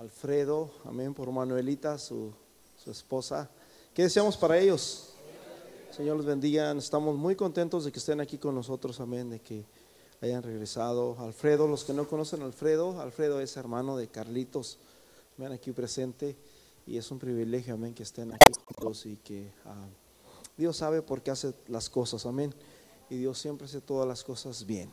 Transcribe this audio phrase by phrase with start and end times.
[0.00, 2.32] Alfredo, amén, por Manuelita, su,
[2.82, 3.50] su esposa.
[3.92, 5.10] ¿Qué deseamos para ellos?
[5.94, 6.72] Señor los bendiga.
[6.72, 9.62] Estamos muy contentos de que estén aquí con nosotros, amén, de que
[10.22, 11.16] hayan regresado.
[11.20, 14.78] Alfredo, los que no conocen Alfredo, Alfredo es hermano de Carlitos,
[15.36, 16.34] ven aquí presente
[16.86, 19.84] y es un privilegio, amén, que estén aquí juntos y que ah,
[20.56, 22.54] Dios sabe por qué hace las cosas, amén.
[23.10, 24.90] Y Dios siempre hace todas las cosas bien.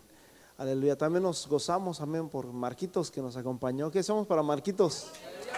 [0.58, 0.98] Aleluya.
[0.98, 3.92] También nos gozamos, amén, por Marquitos que nos acompañó.
[3.92, 5.06] ¿Qué hacemos para Marquitos?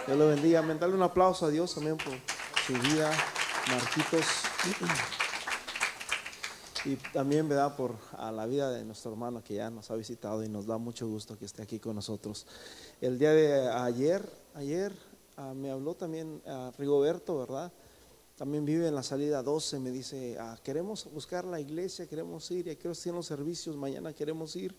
[0.06, 0.58] Dios lo bendiga.
[0.58, 0.78] Amén.
[0.78, 2.12] Dale un aplauso a Dios, amén, por
[2.66, 3.10] su vida,
[3.70, 4.26] Marquitos.
[6.84, 7.76] Y también, ¿verdad?
[7.76, 10.76] Por a la vida de nuestro hermano que ya nos ha visitado y nos da
[10.76, 12.46] mucho gusto que esté aquí con nosotros.
[13.00, 14.94] El día de ayer, ayer
[15.38, 17.72] ah, me habló también ah, Rigoberto, ¿verdad?
[18.40, 22.68] También vive en la salida 12, me dice, ah, queremos buscar la iglesia, queremos ir,
[22.68, 24.74] y aquí tienen los servicios, mañana queremos ir.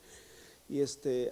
[0.67, 1.31] Y este,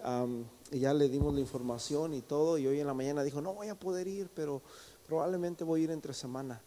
[0.70, 3.70] ya le dimos la información y todo, y hoy en la mañana dijo, no voy
[3.70, 4.62] a poder ir, pero
[5.08, 6.62] probablemente voy a ir entre semana.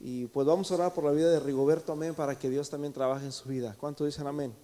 [0.00, 2.94] Y pues vamos a orar por la vida de Rigoberto, amén, para que Dios también
[2.94, 3.76] trabaje en su vida.
[3.78, 4.54] ¿Cuánto dicen amén?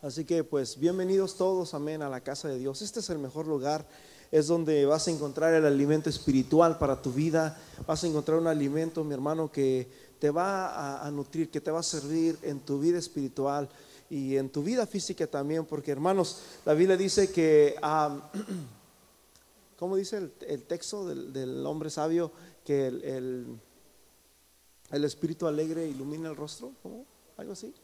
[0.00, 2.80] Así que pues bienvenidos todos, amén, a la casa de Dios.
[2.82, 3.84] Este es el mejor lugar
[4.32, 8.46] es donde vas a encontrar el alimento espiritual para tu vida, vas a encontrar un
[8.46, 9.86] alimento, mi hermano, que
[10.18, 13.68] te va a, nutrir, que te va a servir en tu vida espiritual
[14.08, 17.76] y en tu vida física también, porque hermanos, la Biblia dice que,
[19.78, 22.32] ¿cómo dice el, texto del, hombre sabio?
[22.64, 23.58] Que el,
[24.90, 27.04] el, espíritu alegre ilumina el rostro, ¿cómo?
[27.36, 27.74] Algo así.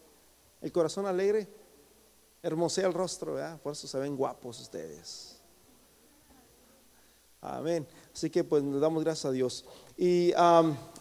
[0.62, 1.46] El corazón alegre
[2.42, 3.60] hermosea el rostro, ¿verdad?
[3.60, 5.37] Por eso se ven guapos ustedes.
[7.40, 7.86] Amén.
[8.12, 9.64] Así que pues nos damos gracias a Dios.
[9.96, 10.32] Y,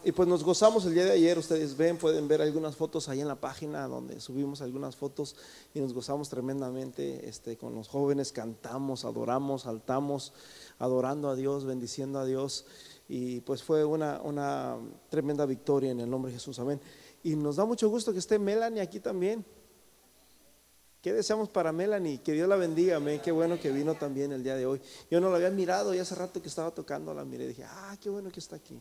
[0.04, 3.20] y, pues nos gozamos el día de ayer, ustedes ven, pueden ver algunas fotos ahí
[3.20, 5.36] en la página donde subimos algunas fotos
[5.74, 10.32] y nos gozamos tremendamente este, con los jóvenes, cantamos, adoramos, saltamos,
[10.78, 12.66] adorando a Dios, bendiciendo a Dios.
[13.08, 14.76] Y pues fue una, una
[15.10, 16.80] tremenda victoria en el nombre de Jesús, amén.
[17.24, 19.44] Y nos da mucho gusto que esté Melanie aquí también.
[21.02, 22.18] ¿Qué deseamos para Melanie?
[22.18, 23.20] Que Dios la bendiga, amén.
[23.22, 24.80] Qué bueno que vino también el día de hoy.
[25.10, 27.64] Yo no la había mirado y hace rato que estaba tocando la miré y dije,
[27.64, 28.80] ah, qué bueno que está aquí.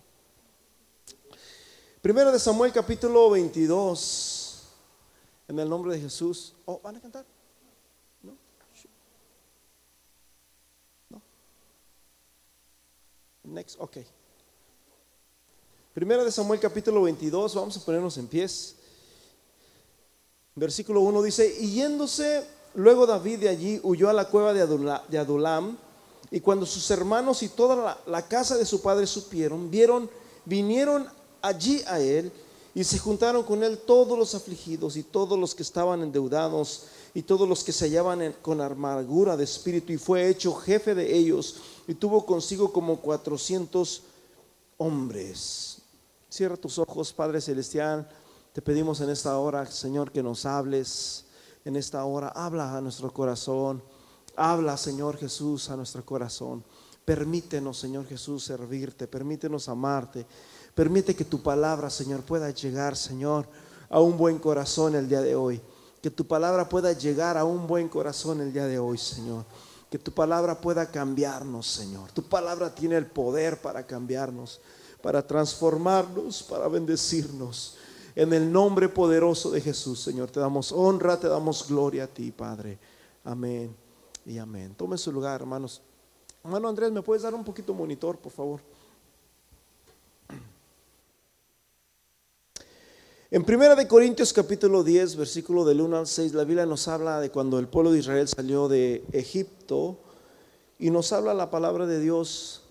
[2.01, 4.63] Primero de Samuel capítulo 22,
[5.47, 6.55] en el nombre de Jesús.
[6.65, 7.25] Oh, ¿van a cantar?
[8.23, 8.35] No.
[11.09, 11.21] No.
[13.43, 13.97] Next, ok.
[15.93, 18.75] Primero de Samuel capítulo 22, vamos a ponernos en pies.
[20.57, 25.77] Versículo 1 dice, y yéndose luego David de allí, huyó a la cueva de Adulam,
[26.31, 30.09] y cuando sus hermanos y toda la, casa de su padre supieron, vieron,
[30.45, 31.07] vinieron
[31.43, 32.31] allí a él,
[32.73, 37.21] y se juntaron con él todos los afligidos y todos los que estaban endeudados y
[37.21, 41.55] todos los que se hallaban con amargura de espíritu y fue hecho jefe de ellos
[41.87, 44.03] y tuvo consigo como cuatrocientos
[44.77, 45.79] hombres.
[46.29, 48.07] Cierra tus ojos, Padre Celestial.
[48.57, 51.25] Te pedimos en esta hora, Señor, que nos hables.
[51.63, 53.83] En esta hora, habla a nuestro corazón.
[54.35, 56.63] Habla, Señor Jesús, a nuestro corazón.
[57.05, 59.05] Permítenos, Señor Jesús, servirte.
[59.05, 60.25] Permítenos amarte.
[60.73, 63.47] Permite que tu palabra, Señor, pueda llegar, Señor,
[63.91, 65.61] a un buen corazón el día de hoy.
[66.01, 69.45] Que tu palabra pueda llegar a un buen corazón el día de hoy, Señor.
[69.91, 72.11] Que tu palabra pueda cambiarnos, Señor.
[72.11, 74.59] Tu palabra tiene el poder para cambiarnos,
[75.03, 77.77] para transformarnos, para bendecirnos.
[78.17, 82.31] En el nombre poderoso de Jesús, Señor, te damos honra, te damos gloria a ti,
[82.31, 82.79] Padre.
[83.23, 83.75] Amén
[84.25, 84.73] y amén.
[84.75, 85.83] Tome su lugar, hermanos.
[86.43, 88.59] Hermano Andrés, ¿me puedes dar un poquito monitor, por favor?
[93.29, 97.19] En Primera de Corintios capítulo 10, versículo del 1 al 6, la Biblia nos habla
[97.19, 99.99] de cuando el pueblo de Israel salió de Egipto
[100.79, 102.63] y nos habla la palabra de Dios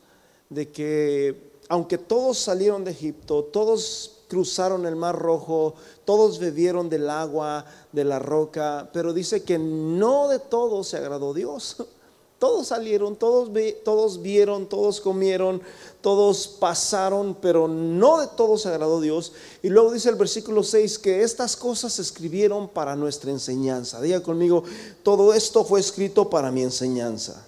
[0.50, 7.08] de que aunque todos salieron de Egipto, todos cruzaron el mar rojo, todos bebieron del
[7.10, 11.76] agua de la roca, pero dice que no de todos se agradó Dios.
[12.38, 13.50] Todos salieron, todos,
[13.82, 15.62] todos vieron, todos comieron,
[16.02, 19.32] todos pasaron, pero no de todos se agradó Dios.
[19.62, 24.02] Y luego dice el versículo 6 que estas cosas se escribieron para nuestra enseñanza.
[24.02, 24.64] Diga conmigo,
[25.02, 27.45] todo esto fue escrito para mi enseñanza.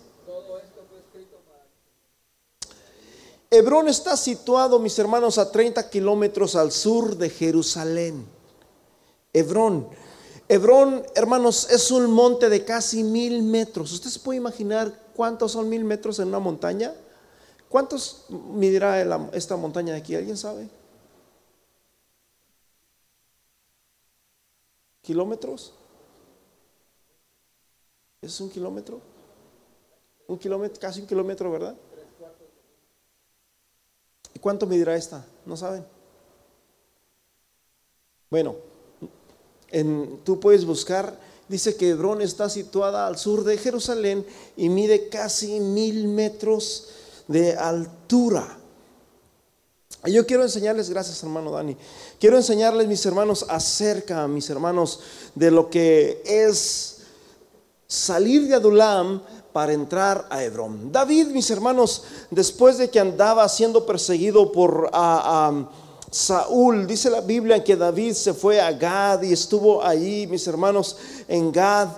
[3.50, 8.26] Hebrón está situado, mis hermanos, a 30 kilómetros al sur de Jerusalén.
[9.32, 9.88] Hebrón.
[10.48, 13.92] Hebrón, hermanos, es un monte de casi mil metros.
[13.92, 16.94] ¿Usted se puede imaginar cuántos son mil metros en una montaña?
[17.68, 20.14] ¿Cuántos medirá esta montaña de aquí?
[20.14, 20.68] ¿Alguien sabe?
[25.02, 25.72] ¿Kilómetros?
[28.20, 29.00] ¿Es un kilómetro?
[30.26, 31.76] Un kilómetro, casi un kilómetro, ¿verdad?
[34.38, 35.26] ¿Y cuánto medirá esta?
[35.44, 35.84] ¿No saben?
[38.30, 38.54] Bueno,
[39.66, 41.18] en, tú puedes buscar,
[41.48, 44.24] dice que Hebrón está situada al sur de Jerusalén
[44.56, 46.86] y mide casi mil metros
[47.26, 48.56] de altura.
[50.04, 51.76] Y yo quiero enseñarles, gracias hermano Dani,
[52.20, 55.00] quiero enseñarles mis hermanos acerca, mis hermanos,
[55.34, 56.98] de lo que es
[57.88, 59.20] salir de Adulam
[59.52, 60.92] para entrar a Hebrón.
[60.92, 64.90] David, mis hermanos, después de que andaba siendo perseguido por
[66.10, 70.96] Saúl, dice la Biblia que David se fue a Gad y estuvo allí, mis hermanos,
[71.26, 71.88] en Gad.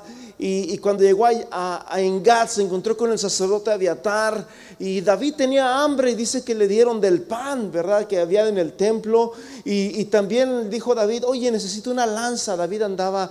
[0.42, 4.46] Y, cuando llegó a, a, Engat se encontró con el sacerdote Abiatar
[4.78, 8.06] y David tenía hambre y dice que le dieron del pan, ¿verdad?
[8.06, 9.32] Que había en el templo.
[9.66, 12.56] Y, también dijo David, oye, necesito una lanza.
[12.56, 13.30] David andaba,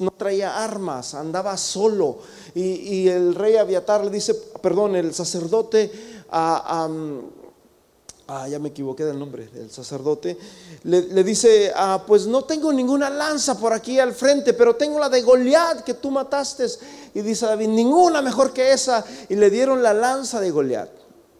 [0.00, 2.18] no traía armas, andaba solo.
[2.54, 5.90] Y, el rey Abiatar le dice, perdón, el sacerdote
[8.30, 10.38] ah, ya me equivoqué del nombre del sacerdote,
[10.84, 15.08] le, dice, ah, pues no tengo ninguna lanza por aquí al frente, pero tengo la
[15.08, 16.66] de Goliat que tú mataste.
[17.12, 19.04] Y dice David, ninguna mejor que esa.
[19.28, 20.88] Y le dieron la lanza de Goliat.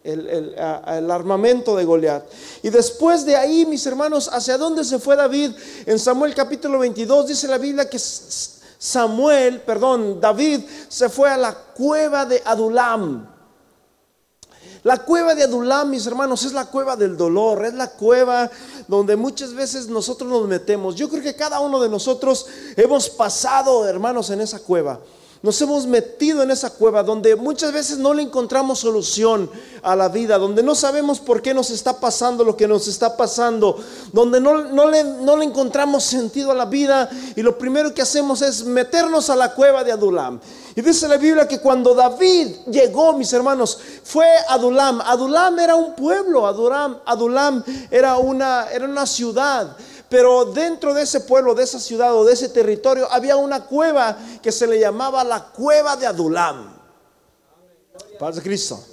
[0.03, 2.25] El, el, armamento de Goliat.
[2.63, 5.51] Y después de ahí, mis hermanos, ¿hacia dónde se fue David?
[5.85, 7.99] En Samuel capítulo 22 dice la Biblia que
[8.81, 13.29] Samuel, perdón, David se fue a la cueva de Adulam.
[14.81, 18.49] La cueva de Adulam, mis hermanos, es la cueva del dolor, es la cueva
[18.87, 20.95] donde muchas veces nosotros nos metemos.
[20.95, 24.99] Yo creo que cada uno de nosotros hemos pasado, hermanos, en esa cueva.
[25.43, 29.49] Nos hemos metido en esa cueva donde muchas veces no le encontramos solución
[29.81, 33.17] a la vida, donde no sabemos por qué nos está pasando lo que nos está
[33.17, 33.75] pasando,
[34.13, 38.03] donde no, no, le, no le encontramos sentido a la vida y lo primero que
[38.03, 40.39] hacemos es meternos a la cueva de Adulam.
[40.75, 45.01] Y dice la Biblia que cuando David llegó, mis hermanos, fue a Adulam.
[45.01, 49.75] Adulam era un pueblo, Adulam, Adulam era, una, era una ciudad.
[50.11, 54.17] Pero dentro de ese pueblo, de esa ciudad o de ese territorio, había una cueva
[54.43, 56.77] que se le llamaba la cueva de Adulam.
[58.19, 58.90] Paz de Cristo.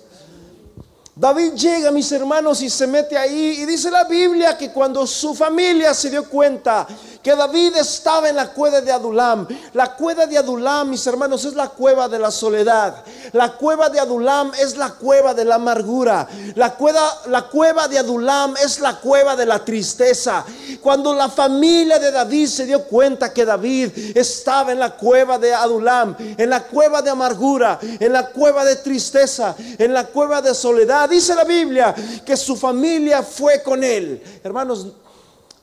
[1.19, 3.63] David llega, mis hermanos, y se mete ahí.
[3.63, 6.87] Y dice la Biblia que cuando su familia se dio cuenta
[7.21, 9.45] que David estaba en la cueva de Adulam.
[9.73, 13.03] La cueva de Adulam, mis hermanos, es la cueva de la soledad.
[13.33, 16.29] La cueva de Adulam es la cueva de la amargura.
[16.55, 20.45] La cueva, la cueva de Adulam es la cueva de la tristeza.
[20.81, 25.53] Cuando la familia de David se dio cuenta que David estaba en la cueva de
[25.53, 30.55] Adulam, en la cueva de amargura, en la cueva de tristeza, en la cueva de
[30.55, 31.95] soledad, dice la Biblia
[32.25, 34.23] que su familia fue con él.
[34.43, 34.89] Hermanos,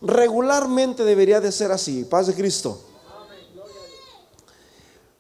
[0.02, 2.04] regularmente debería de ser así.
[2.04, 2.82] Paz de Cristo.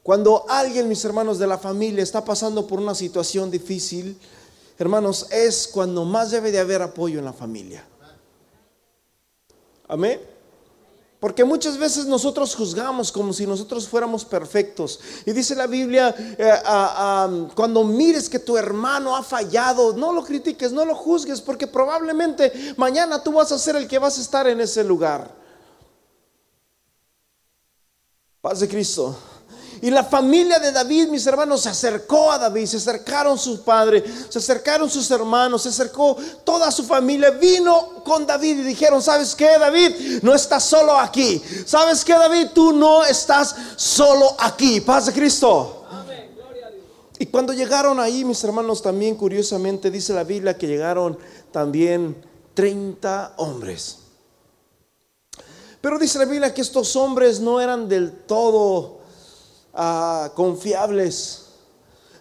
[0.03, 4.19] Cuando alguien, mis hermanos de la familia, está pasando por una situación difícil,
[4.77, 7.83] hermanos, es cuando más debe de haber apoyo en la familia.
[9.87, 10.34] Amén.
[11.25, 14.99] Porque muchas veces nosotros juzgamos como si nosotros fuéramos perfectos.
[15.25, 16.53] Y dice la Biblia, eh,
[17.55, 22.75] cuando mires que tu hermano ha fallado, no lo critiques, no lo juzgues, porque probablemente
[22.77, 25.33] mañana tú vas a ser el que vas a estar en ese lugar.
[28.39, 29.17] Paz de Cristo.
[29.85, 34.03] Y la familia de David, mis hermanos, se acercó a David, se acercaron sus padres,
[34.29, 39.35] se acercaron sus hermanos, se acercó toda su familia, vino con David y dijeron, ¿sabes
[39.35, 40.23] qué, David?
[40.23, 41.39] No estás solo aquí.
[41.67, 42.47] ¿Sabes qué, David?
[42.51, 44.81] Tú no estás solo aquí.
[44.81, 45.85] Paz de Cristo.
[47.19, 51.15] Y cuando llegaron ahí, mis hermanos, también curiosamente dice la Biblia que llegaron
[51.51, 52.25] también
[52.55, 53.99] 30 hombres.
[55.79, 58.94] Pero dice la Biblia que estos hombres no eran del todo
[59.75, 61.41] Ah, confiables.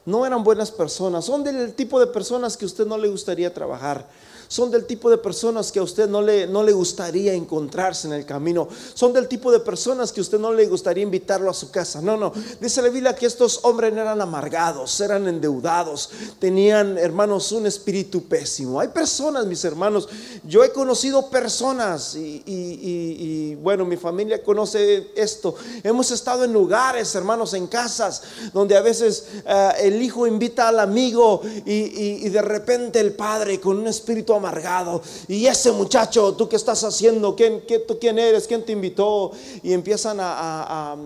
[0.04, 1.24] No eran buenas personas.
[1.24, 4.06] Son del tipo de personas que usted no le gustaría trabajar
[4.54, 8.12] son del tipo de personas que a usted no le, no le gustaría encontrarse en
[8.12, 8.68] el camino.
[8.94, 12.00] Son del tipo de personas que a usted no le gustaría invitarlo a su casa.
[12.00, 12.32] No, no.
[12.60, 16.08] Dice la Biblia que estos hombres eran amargados, eran endeudados,
[16.38, 18.78] tenían, hermanos, un espíritu pésimo.
[18.78, 20.08] Hay personas, mis hermanos,
[20.44, 25.56] yo he conocido personas y, bueno, mi familia conoce esto.
[25.82, 30.78] Hemos estado en lugares, hermanos, en casas, donde a veces eh, el hijo invita al
[30.78, 34.43] amigo y, y de repente el padre con un espíritu amargado.
[35.28, 37.34] Y ese muchacho, ¿tú qué estás haciendo?
[37.34, 38.46] ¿Quién, tú quién eres?
[38.46, 39.32] ¿Quién te invitó?
[39.62, 40.96] Y empiezan a,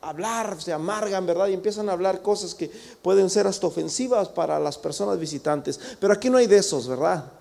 [0.00, 1.48] hablar, se amargan, ¿verdad?
[1.48, 2.70] Y empiezan a hablar cosas que
[3.02, 5.78] pueden ser hasta ofensivas para las personas visitantes.
[6.00, 7.32] Pero aquí no hay de esos, ¿verdad?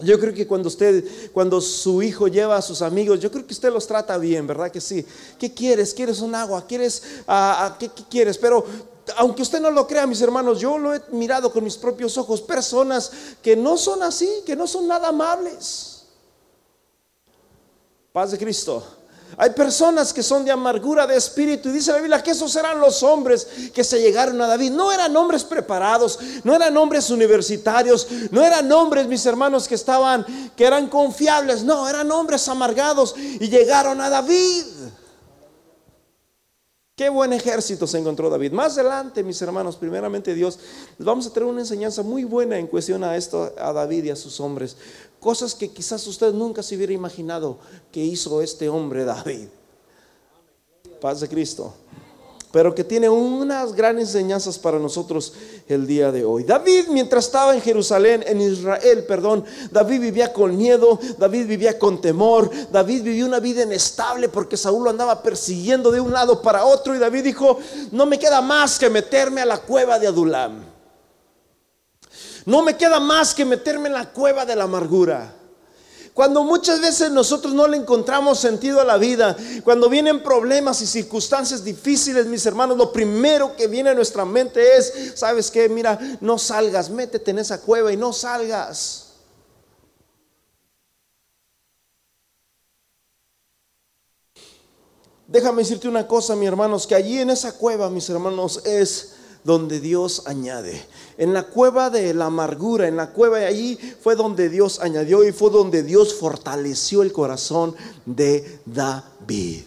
[0.00, 3.52] Yo creo que cuando usted, cuando su hijo lleva a sus amigos, yo creo que
[3.52, 5.04] usted los trata bien, ¿verdad que sí?
[5.38, 5.92] ¿Qué quieres?
[5.92, 6.64] ¿Quieres un agua?
[6.66, 8.38] ¿Quieres, a qué, quieres?
[8.38, 8.64] Pero
[9.16, 12.40] aunque usted no lo crea, mis hermanos, yo lo he mirado con mis propios ojos,
[12.40, 13.10] personas
[13.42, 16.04] que no son así, que no son nada amables.
[18.12, 18.84] Paz de Cristo.
[19.36, 22.80] Hay personas que son de amargura de espíritu y dice la Biblia que esos eran
[22.80, 24.72] los hombres que se llegaron a David.
[24.72, 30.24] No eran hombres preparados, no eran hombres universitarios, no eran hombres, mis hermanos, que estaban,
[30.56, 31.62] que eran confiables.
[31.62, 34.64] No, eran hombres amargados y llegaron a David.
[36.98, 38.50] Qué buen ejército se encontró David.
[38.50, 40.58] Más adelante, mis hermanos, primeramente Dios,
[40.98, 44.10] les vamos a traer una enseñanza muy buena en cuestión a esto, a David y
[44.10, 44.76] a sus hombres.
[45.20, 47.58] Cosas que quizás usted nunca se hubiera imaginado
[47.92, 49.46] que hizo este hombre David.
[51.00, 51.72] Paz de Cristo
[52.50, 55.34] pero que tiene unas grandes enseñanzas para nosotros
[55.68, 56.44] el día de hoy.
[56.44, 62.00] David, mientras estaba en Jerusalén, en Israel, perdón, David vivía con miedo, David vivía con
[62.00, 66.64] temor, David vivía una vida inestable porque Saúl lo andaba persiguiendo de un lado para
[66.64, 67.58] otro y David dijo,
[67.92, 70.64] no me queda más que meterme a la cueva de Adulam.
[72.46, 75.37] No me queda más que meterme en la cueva de la amargura.
[76.18, 80.86] Cuando muchas veces nosotros no le encontramos sentido a la vida, cuando vienen problemas y
[80.88, 85.68] circunstancias difíciles, mis hermanos, lo primero que viene a nuestra mente es, ¿sabes qué?
[85.68, 89.12] Mira, no salgas, métete en esa cueva y no salgas.
[95.28, 99.17] Déjame decirte una cosa, mis hermanos, que allí en esa cueva, mis hermanos, es
[99.48, 100.78] donde Dios añade.
[101.16, 105.26] En la cueva de la amargura, en la cueva de allí fue donde Dios añadió
[105.26, 107.74] y fue donde Dios fortaleció el corazón
[108.04, 109.62] de David.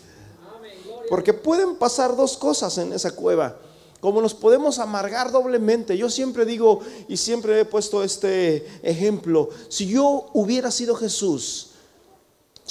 [1.09, 3.57] Porque pueden pasar dos cosas en esa cueva.
[3.99, 5.97] Como nos podemos amargar doblemente.
[5.97, 9.49] Yo siempre digo y siempre he puesto este ejemplo.
[9.67, 11.70] Si yo hubiera sido Jesús,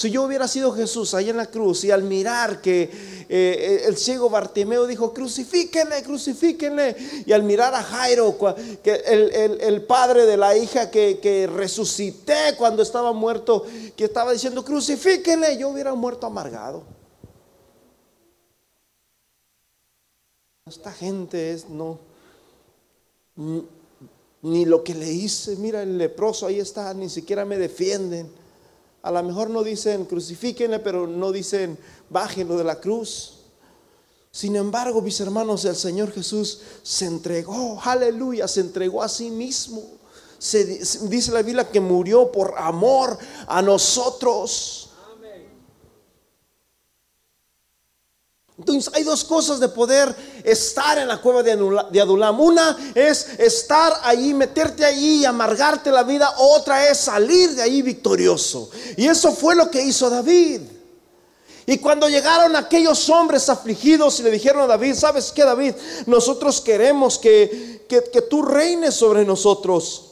[0.01, 2.91] si yo hubiera sido Jesús ahí en la cruz y al mirar que
[3.29, 8.35] eh, el ciego Bartimeo dijo, crucifíquenle, crucifíquenle, y al mirar a Jairo,
[8.83, 15.59] que el, padre de la hija que, resucité cuando estaba muerto, que estaba diciendo, crucifíquenle,
[15.59, 16.83] yo hubiera muerto amargado.
[20.65, 21.99] Esta gente es, no,
[23.37, 28.40] ni lo que le hice, mira el leproso ahí está, ni siquiera me defienden.
[29.03, 31.79] A lo mejor no dicen crucifíquenle, pero no dicen
[32.11, 33.41] bájenlo de la cruz.
[34.33, 39.83] Sin embargo, mis hermanos, el Señor Jesús se entregó, aleluya, se entregó a sí mismo.
[40.39, 44.91] Se, dice la Biblia que murió por amor a nosotros.
[48.57, 52.41] Entonces hay dos cosas de poder estar en la cueva de Adulam.
[52.41, 56.35] Una es estar ahí, meterte ahí y amargarte la vida.
[56.39, 58.71] Otra es salir de ahí victorioso.
[58.97, 60.63] Y eso fue lo que hizo David.
[61.67, 65.75] Y cuando llegaron aquellos hombres afligidos y le dijeron a David, ¿sabes qué David?
[66.07, 70.07] Nosotros queremos que, que, que tú reines sobre nosotros.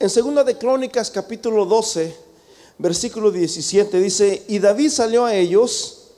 [0.00, 2.29] En segunda de Crónicas capítulo 12
[2.80, 6.08] versículo 17 dice, y David salió a ellos,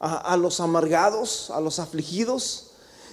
[0.00, 2.70] a, los amargados, a los afligidos,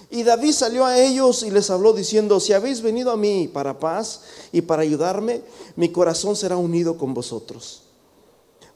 [0.08, 3.78] y David salió a ellos y les habló diciendo, si habéis venido a mí para
[3.78, 4.22] paz
[4.52, 5.42] y para ayudarme,
[5.74, 7.82] mi corazón será unido con vosotros.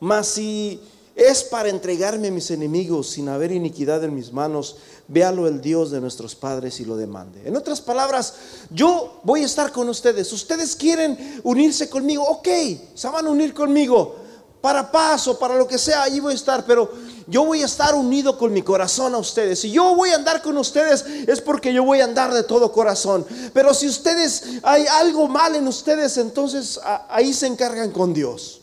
[0.01, 0.81] Mas si
[1.21, 5.91] es para entregarme a mis enemigos sin haber iniquidad en mis manos, véalo el Dios
[5.91, 7.43] de nuestros padres y lo demande.
[7.45, 8.35] En otras palabras,
[8.71, 10.33] yo voy a estar con ustedes.
[10.33, 12.49] Ustedes quieren unirse conmigo, ok,
[12.95, 14.17] se van a unir conmigo
[14.63, 16.91] para paz o para lo que sea, allí voy a estar, pero
[17.27, 19.61] yo voy a estar unido con mi corazón a ustedes.
[19.61, 22.73] Si yo voy a andar con ustedes es porque yo voy a andar de todo
[22.73, 23.27] corazón.
[23.53, 28.63] Pero si ustedes hay algo mal en ustedes, entonces ahí se encargan con Dios.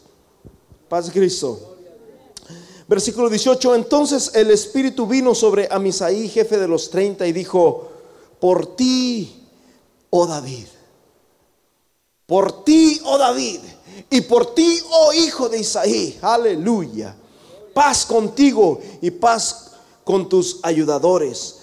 [0.90, 1.77] Paz Cristo.
[2.88, 7.90] Versículo 18, entonces el Espíritu vino sobre Amisaí, jefe de los 30, y dijo,
[8.40, 9.44] por ti,
[10.10, 10.68] oh David,
[12.26, 13.60] por ti, oh David,
[14.10, 17.16] y por ti, oh hijo de Isaí, aleluya,
[17.74, 19.72] paz contigo y paz
[20.06, 21.57] con tus ayudadores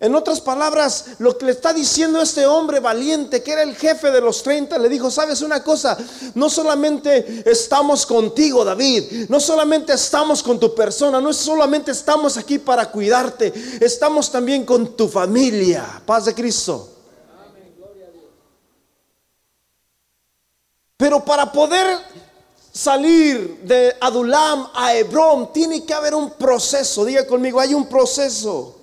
[0.00, 4.10] en otras palabras, lo que le está diciendo este hombre valiente, que era el jefe
[4.10, 5.98] de los 30, le dijo, sabes una cosa,
[6.34, 12.58] no solamente estamos contigo, David, no solamente estamos con tu persona, no solamente estamos aquí
[12.58, 16.00] para cuidarte, estamos también con tu familia.
[16.06, 16.88] Paz de Cristo.
[20.96, 21.98] Pero para poder
[22.72, 27.04] salir de Adulam a Hebrón, tiene que haber un proceso.
[27.04, 28.79] Diga conmigo, hay un proceso.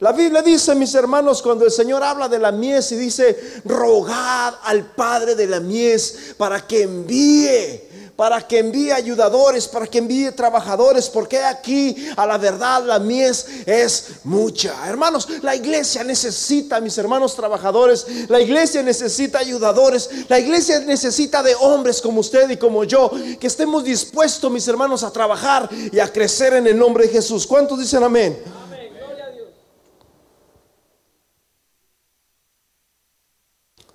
[0.00, 4.54] La Biblia dice, mis hermanos, cuando el Señor habla de la mies y dice, rogad
[4.62, 7.90] al Padre de la mies para que envíe
[8.20, 13.46] para que envíe ayudadores, para que envíe trabajadores, porque aquí a la verdad la mies
[13.64, 14.74] es mucha.
[14.86, 21.54] Hermanos, la iglesia necesita, mis hermanos trabajadores, la iglesia necesita ayudadores, la iglesia necesita de
[21.54, 26.12] hombres como usted y como yo, que estemos dispuestos, mis hermanos, a trabajar y a
[26.12, 27.46] crecer en el nombre de Jesús.
[27.46, 28.38] ¿Cuántos dicen amén?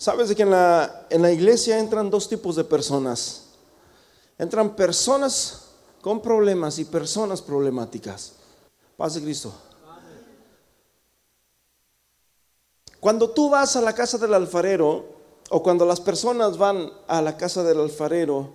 [0.06, 3.46] Sabes que en la, en la iglesia entran dos tipos de personas.
[4.38, 5.64] Entran personas
[6.00, 8.34] con problemas y personas problemáticas.
[8.98, 9.52] Paz de Cristo.
[13.00, 15.06] Cuando tú vas a la casa del alfarero,
[15.50, 18.52] o cuando las personas van a la casa del alfarero,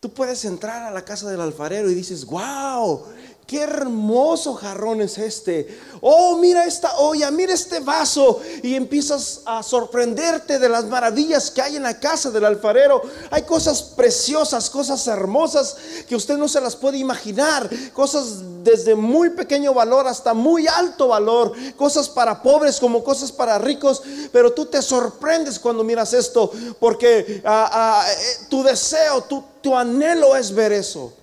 [0.00, 3.04] tú puedes entrar a la casa del alfarero y dices, wow,
[3.50, 5.76] qué hermoso jarrón es este.
[6.00, 8.40] Oh, mira esta olla, mira este vaso.
[8.62, 13.02] Y empiezas a sorprenderte de las maravillas que hay en la casa del alfarero.
[13.28, 15.76] Hay cosas preciosas, cosas hermosas
[16.08, 17.68] que usted no se las puede imaginar.
[17.92, 21.52] Cosas desde muy pequeño valor hasta muy alto valor.
[21.76, 24.00] Cosas para pobres como cosas para ricos.
[24.30, 29.76] Pero tú te sorprendes cuando miras esto porque ah, ah, eh, tu deseo, tu, tu
[29.76, 31.14] anhelo es ver eso.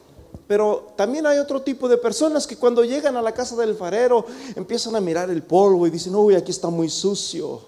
[0.47, 4.25] Pero también hay otro tipo de personas que cuando llegan a la casa del farero
[4.55, 7.61] empiezan a mirar el polvo y dicen, uy, aquí está muy sucio.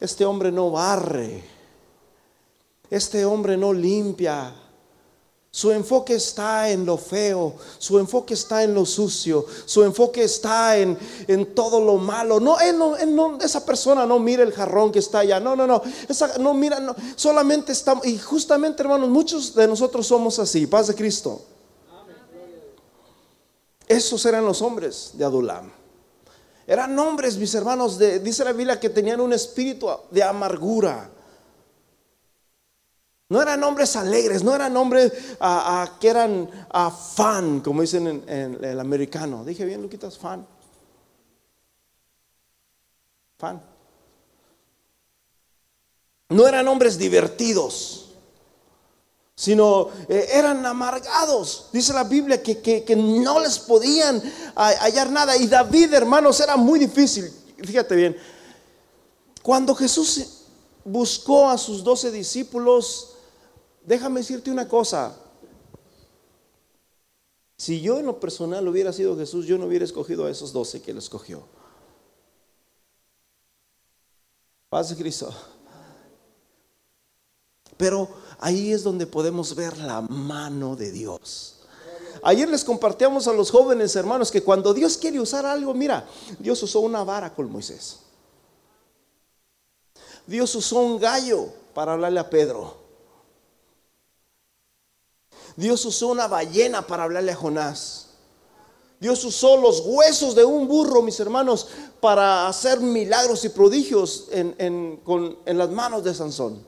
[0.00, 1.44] Este hombre no barre.
[2.90, 4.52] Este hombre no limpia.
[5.50, 10.76] Su enfoque está en lo feo, su enfoque está en lo sucio, su enfoque está
[10.76, 10.96] en,
[11.54, 12.38] todo lo malo.
[12.38, 12.58] No,
[13.40, 15.40] esa persona no mira el jarrón que está allá.
[15.40, 15.82] No, no, no.
[16.06, 18.06] Esa, no mira, no, solamente estamos.
[18.06, 20.66] Y justamente, hermanos, muchos de nosotros somos así.
[20.66, 21.42] Paz de Cristo.
[23.88, 25.72] Esos eran los hombres de Adulam.
[26.66, 31.10] Eran hombres, mis hermanos, de, dice la Biblia que tenían un espíritu de amargura
[33.30, 35.12] no eran hombres alegres, no eran hombres
[36.00, 36.48] que eran
[37.14, 39.44] fan, como dicen en, el americano.
[39.44, 40.46] Dije bien, Luquitas, fan.
[43.36, 43.62] Fan.
[46.30, 48.14] No eran hombres divertidos,
[49.34, 51.68] sino eh, eran amargados.
[51.70, 54.22] Dice la Biblia que, que no les podían
[54.54, 55.36] hallar nada.
[55.36, 57.30] Y David, hermanos, era muy difícil.
[57.58, 58.16] Fíjate bien,
[59.42, 60.44] cuando Jesús
[60.82, 63.16] buscó a sus doce discípulos,
[63.88, 65.16] Déjame decirte una cosa.
[67.56, 70.82] Si yo en lo personal hubiera sido Jesús, yo no hubiera escogido a esos doce
[70.82, 71.42] que él escogió.
[74.68, 75.32] Paz Cristo.
[77.78, 81.60] Pero ahí es donde podemos ver la mano de Dios.
[82.22, 86.06] Ayer les compartíamos a los jóvenes hermanos que cuando Dios quiere usar algo, mira,
[86.38, 88.00] Dios usó una vara con Moisés.
[90.26, 92.87] Dios usó un gallo para hablarle a Pedro.
[95.58, 98.06] Dios usó una ballena para hablarle a Jonás.
[99.00, 101.66] Dios usó los huesos de un burro, mis hermanos,
[102.00, 105.00] para hacer milagros y prodigios en,
[105.46, 106.64] las manos de Sansón.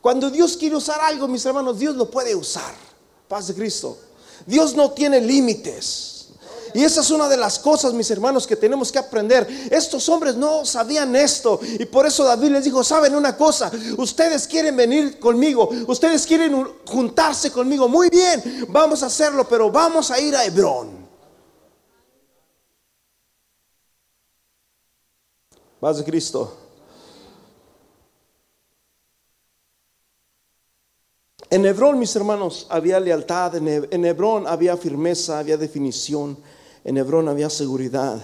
[0.00, 2.72] Cuando Dios quiere usar algo, mis hermanos, Dios lo puede usar.
[3.26, 3.98] Paz de Cristo.
[4.46, 6.13] Dios no tiene límites.
[6.74, 9.46] Y esa es una de las cosas, mis hermanos, que tenemos que aprender.
[9.70, 11.60] Estos hombres no sabían esto.
[11.62, 16.66] Y por eso David les dijo, saben una cosa, ustedes quieren venir conmigo, ustedes quieren
[16.84, 17.88] juntarse conmigo.
[17.88, 21.08] Muy bien, vamos a hacerlo, pero vamos a ir a Hebrón.
[25.78, 26.56] Paz de Cristo.
[31.50, 36.36] En Hebrón, mis hermanos, había lealtad, en Hebrón había firmeza, había definición
[36.84, 38.20] en Hebrón había seguridad.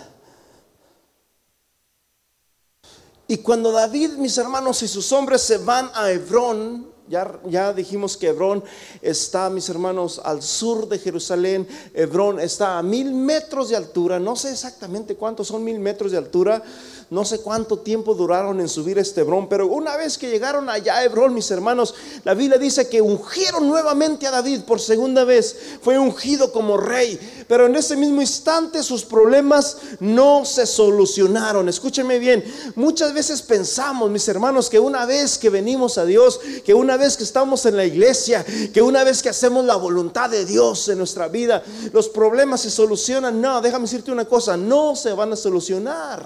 [3.27, 8.29] Y cuando David, mis hermanos y sus hombres se van a Hebrón, ya, dijimos que
[8.29, 8.63] Hebrón
[9.03, 11.67] está, mis hermanos, al sur de Jerusalén.
[11.93, 14.21] Hebrón está a mil metros de altura.
[14.21, 16.63] No sé exactamente cuántos son mil metros de altura.
[17.11, 20.99] No sé cuánto tiempo duraron en subir este Hebrón, pero una vez que llegaron allá
[20.99, 21.93] a Hebrón, mis hermanos,
[22.23, 25.57] la Biblia dice que ungieron nuevamente a David por segunda vez.
[25.83, 27.19] Fue ungido como rey,
[27.49, 31.69] pero en ese mismo instante sus problemas no se solucionaron.
[31.69, 32.45] Escúchenme bien,
[32.77, 37.17] muchas veces pensamos, mis hermanos, que una vez que venimos a Dios, que una vez
[37.17, 40.99] que estamos en la iglesia, que una vez que hacemos la voluntad de Dios en
[40.99, 43.41] nuestra vida, los problemas se solucionan.
[43.41, 46.25] No, déjame decirte una cosa, no se van a solucionar.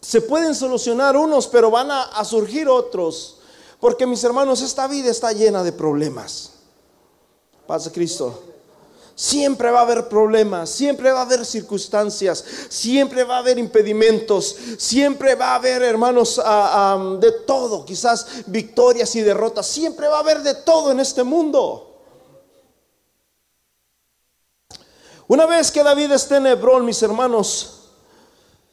[0.00, 3.38] Se pueden solucionar unos, pero van a, surgir otros.
[3.80, 6.52] Porque mis hermanos, esta vida está llena de problemas.
[7.66, 8.53] Paz de Cristo.
[9.16, 14.56] Siempre va a haber problemas, siempre va a haber circunstancias, siempre va a haber impedimentos,
[14.76, 20.16] siempre va a haber, hermanos, ah, ah, de todo, quizás victorias y derrotas, siempre va
[20.16, 21.94] a haber de todo en este mundo.
[25.28, 27.84] Una vez que David esté en Hebrón, mis hermanos,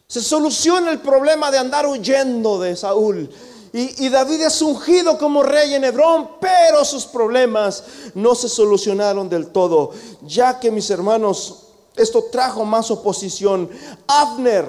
[0.07, 3.29] se soluciona el problema de andar huyendo de Saúl.
[3.73, 9.47] Y, David es ungido como rey en Hebrón, pero sus problemas no se solucionaron del
[9.47, 9.91] todo,
[10.23, 13.69] ya que mis hermanos, esto trajo más oposición.
[14.07, 14.65] Abner,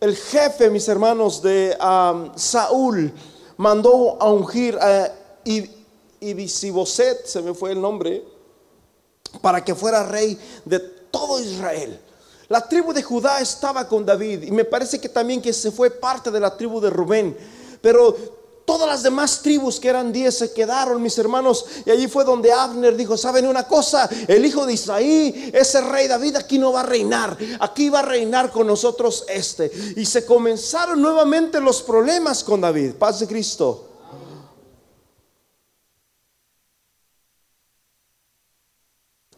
[0.00, 1.76] el jefe, mis hermanos, de
[2.34, 3.12] Saúl,
[3.56, 5.12] mandó a ungir a
[6.18, 8.24] Ibisiboset, se me fue el nombre,
[9.40, 12.00] para que fuera rey de todo Israel.
[12.48, 15.88] La tribu de Judá estaba con David y me parece que también que se fue
[15.88, 17.59] parte de la tribu de Rubén.
[17.80, 18.14] Pero
[18.64, 21.64] todas las demás tribus que eran diez se quedaron, mis hermanos.
[21.84, 24.08] Y allí fue donde Abner dijo, ¿saben una cosa?
[24.28, 27.36] El hijo de Isaí, ese rey David aquí no va a reinar.
[27.58, 29.70] Aquí va a reinar con nosotros este.
[29.96, 32.94] Y se comenzaron nuevamente los problemas con David.
[32.94, 33.86] Paz de Cristo.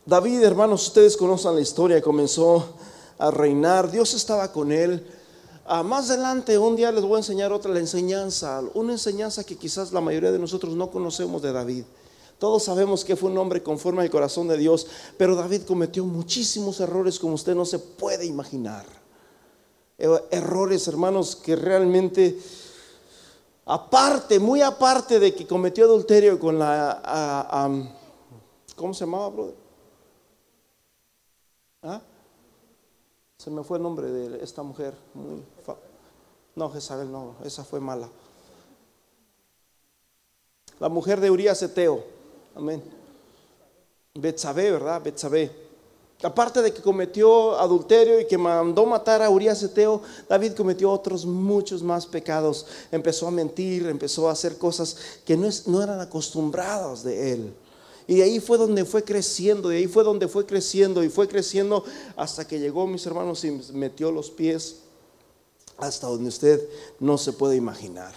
[0.04, 2.74] David, hermanos, ustedes conocen la historia, comenzó
[3.18, 5.06] a reinar, Dios estaba con él,
[5.64, 9.56] Ah, más adelante, un día les voy a enseñar otra, la enseñanza, una enseñanza que
[9.56, 11.84] quizás la mayoría de nosotros no conocemos de David.
[12.38, 16.80] Todos sabemos que fue un hombre conforme al corazón de Dios, pero David cometió muchísimos
[16.80, 18.84] errores como usted no se puede imaginar.
[19.96, 22.36] Eh, errores, hermanos, que realmente,
[23.64, 27.70] aparte, muy aparte de que cometió adulterio con la,
[28.74, 29.54] ¿cómo se llamaba, brother?
[31.82, 32.00] ¿Ah?
[33.38, 34.94] Se me fue el nombre de esta mujer.
[36.54, 38.08] No, Jezabel no, esa fue mala.
[40.78, 42.04] La mujer de Urias Eteo.
[42.54, 42.82] Amén.
[44.14, 45.00] Betsabé, ¿verdad?
[45.02, 45.50] Betsabé.
[46.22, 51.24] Aparte de que cometió adulterio y que mandó matar a Urias Eteo, David cometió otros
[51.24, 52.66] muchos más pecados.
[52.92, 57.54] Empezó a mentir, empezó a hacer cosas que no, eran acostumbradas de él.
[58.06, 61.84] Y ahí fue donde fue creciendo, de ahí fue donde fue creciendo y fue creciendo
[62.16, 64.81] hasta que llegó, mis hermanos, y metió los pies
[65.78, 66.60] hasta donde usted
[67.00, 68.12] no se puede imaginar.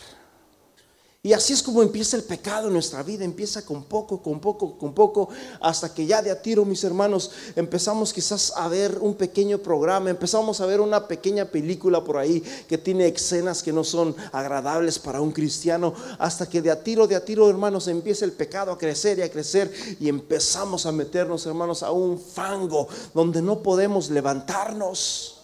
[1.25, 4.77] Y así es como empieza el pecado en nuestra vida, empieza con poco, con poco,
[4.77, 9.15] con poco, hasta que ya de a tiro, mis hermanos, empezamos quizás a ver un
[9.15, 13.83] pequeño programa, empezamos a ver una pequeña película por ahí que tiene escenas que no
[13.83, 18.23] son agradables para un cristiano, hasta que de a tiro, de a tiro, hermanos, empieza
[18.23, 22.87] el pecado a crecer y a crecer y empezamos a meternos, hermanos, a un fango
[23.15, 25.34] donde no podemos levantarnos.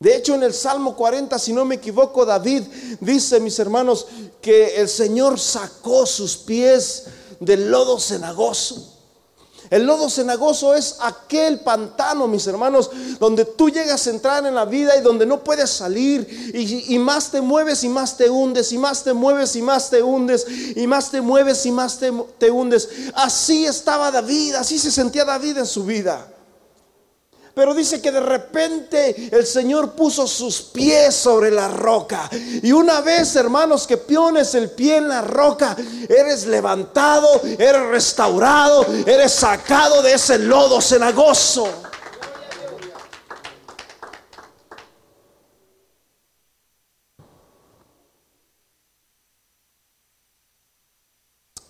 [0.00, 2.62] De hecho, en el Salmo 40, si no me equivoco, David
[3.00, 4.06] dice, mis hermanos,
[4.40, 7.06] que el Señor sacó sus pies
[7.40, 8.94] del lodo cenagoso.
[9.70, 14.64] El lodo cenagoso es aquel pantano, mis hermanos, donde tú llegas a entrar en la
[14.64, 18.78] vida y donde no puedes salir y, más te mueves y más te hundes y
[18.78, 22.88] más te mueves y más te hundes y más te mueves y más te, hundes.
[23.14, 26.37] Así estaba David, así se sentía David en su vida.
[27.58, 32.30] Pero dice que de repente el Señor puso sus pies sobre la roca.
[32.62, 35.76] Y una vez, hermanos, que piones el pie en la roca,
[36.08, 41.68] eres levantado, eres restaurado, eres sacado de ese lodo cenagoso.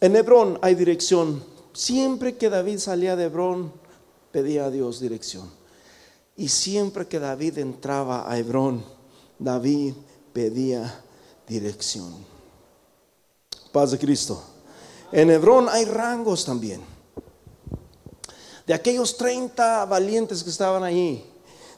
[0.03, 1.43] En Hebrón hay dirección.
[1.73, 3.73] Siempre que David salía de Hebrón,
[4.31, 5.58] pedía a Dios dirección.
[6.39, 8.85] Y siempre que David entraba a Hebrón,
[9.41, 9.95] David
[10.33, 11.03] pedía
[11.49, 12.15] dirección.
[13.73, 14.41] Paz de Cristo.
[15.11, 16.81] En Hebrón hay rangos también.
[18.65, 21.25] De aquellos 30 valientes que estaban allí,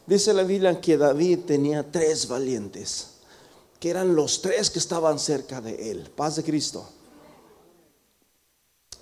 [0.06, 3.12] dice la Biblia que David tenía tres valientes,
[3.78, 6.10] que eran los tres que estaban cerca de él.
[6.14, 6.86] Paz de Cristo.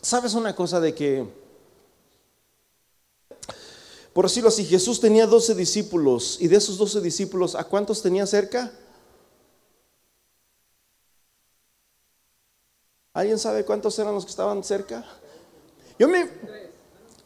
[0.01, 1.48] ¿Sabes una cosa de que
[4.12, 8.27] por decirlo así, Jesús tenía 12 discípulos y de esos 12 discípulos, ¿a cuántos tenía
[8.27, 8.73] cerca?
[13.12, 15.05] ¿Alguien sabe cuántos eran los que estaban cerca?
[15.99, 16.31] Yo me,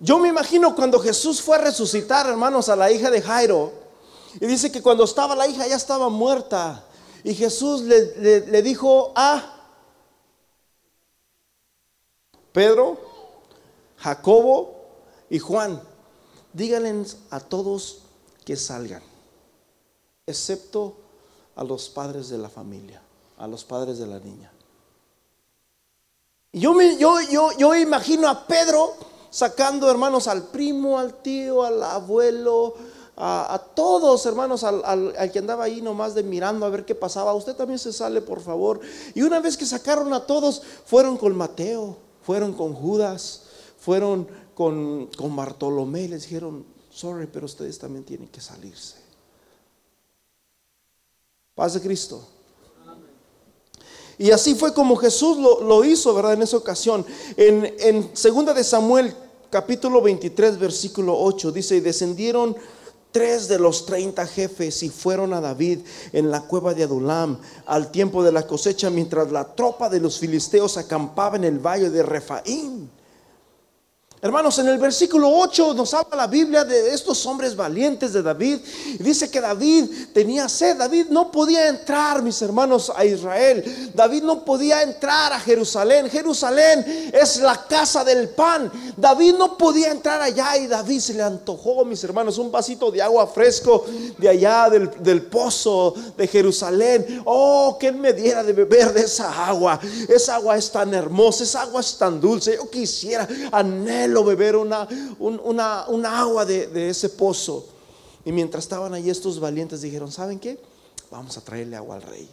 [0.00, 3.72] yo me imagino cuando Jesús fue a resucitar, hermanos, a la hija de Jairo.
[4.40, 6.84] Y dice que cuando estaba la hija ya estaba muerta.
[7.22, 9.68] Y Jesús le, le dijo a
[12.52, 12.98] Pedro,
[13.98, 14.74] Jacobo
[15.30, 15.80] y Juan,
[16.52, 18.02] díganle a todos
[18.44, 19.02] que salgan,
[20.26, 20.96] excepto
[21.56, 23.02] a los padres de la familia,
[23.38, 24.52] a los padres de la niña.
[26.52, 28.94] Yo, yo, yo, yo imagino a Pedro
[29.30, 32.74] sacando, hermanos, al primo, al tío, al abuelo,
[33.16, 37.34] a, todos, hermanos, al, al, que andaba ahí nomás de mirando a ver qué pasaba.
[37.34, 38.80] Usted también se sale, por favor.
[39.14, 43.42] Y una vez que sacaron a todos, fueron con Mateo, fueron con Judas,
[43.78, 46.08] fueron con, con Bartolomé.
[46.08, 48.96] Les dijeron, sorry, pero ustedes también tienen que salirse.
[51.54, 52.26] Paz de Cristo.
[54.18, 56.34] Y así fue como Jesús lo, hizo, ¿verdad?
[56.34, 57.04] En esa ocasión.
[57.36, 59.14] En, en segunda de Samuel,
[59.50, 62.56] capítulo 23, versículo 8, dice, y descendieron
[63.12, 65.80] tres de los treinta jefes y fueron a David
[66.12, 70.18] en la cueva de Adulam al tiempo de la cosecha mientras la tropa de los
[70.18, 72.90] filisteos acampaba en el valle de Refaín.
[74.24, 78.60] Hermanos, en el versículo 8 nos habla la Biblia de estos hombres valientes de David.
[79.00, 80.76] Y dice que David tenía sed.
[80.76, 83.90] David no podía entrar, mis hermanos, a Israel.
[83.92, 86.08] David no podía entrar a Jerusalén.
[86.08, 88.70] Jerusalén es la casa del pan.
[88.96, 93.02] David no podía entrar allá y David se le antojó, mis hermanos, un vasito de
[93.02, 93.84] agua fresco
[94.18, 97.22] de allá del, pozo de Jerusalén.
[97.24, 99.80] Oh, que él me diera de beber de esa agua.
[100.08, 102.54] Esa agua es tan hermosa, esa agua es tan dulce.
[102.54, 104.86] Yo quisiera, anhelo beber una,
[105.18, 107.66] una, agua de, de ese pozo.
[108.24, 110.58] Y mientras estaban allí estos valientes dijeron, ¿saben qué?
[111.10, 112.28] Vamos a traerle agua al rey.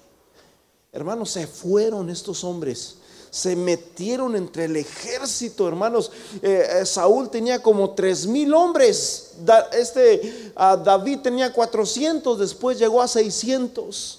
[0.91, 2.97] Hermanos, se fueron estos hombres
[3.29, 6.11] se metieron entre el ejército, hermanos.
[6.41, 9.33] Eh, eh, Saúl tenía como tres mil hombres.
[9.71, 14.18] este David tenía 400, después llegó a 600.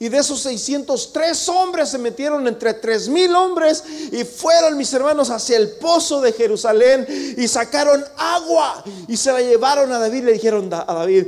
[0.00, 3.82] Y de esos 603 hombres se metieron entre 3 mil hombres
[4.12, 7.06] y fueron mis hermanos hacia el pozo de Jerusalén
[7.36, 10.24] y sacaron agua y se la llevaron a David.
[10.24, 11.26] Le dijeron a David,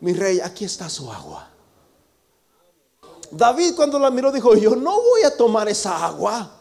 [0.00, 1.50] mi rey, aquí está su agua.
[3.30, 6.56] David cuando la miró dijo, yo no voy a tomar esa agua.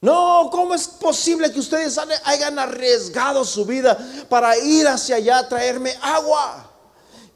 [0.00, 3.96] No, ¿cómo es posible que ustedes hayan arriesgado su vida
[4.28, 6.65] para ir hacia allá a traerme agua?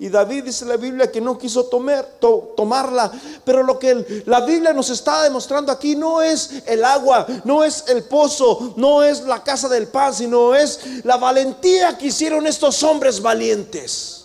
[0.01, 2.09] Y David dice la Biblia que no quiso tomar,
[2.57, 3.13] tomarla.
[3.45, 7.85] Pero lo que la Biblia nos está demostrando aquí no es el agua, no es
[7.87, 12.83] el pozo, no es la casa del pan, sino es la valentía que hicieron estos
[12.83, 14.25] hombres valientes.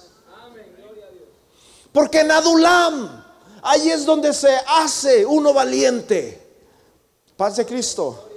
[1.91, 3.25] Porque en Adulam,
[3.61, 6.41] ahí es donde se hace uno valiente.
[7.35, 8.29] Paz de Cristo.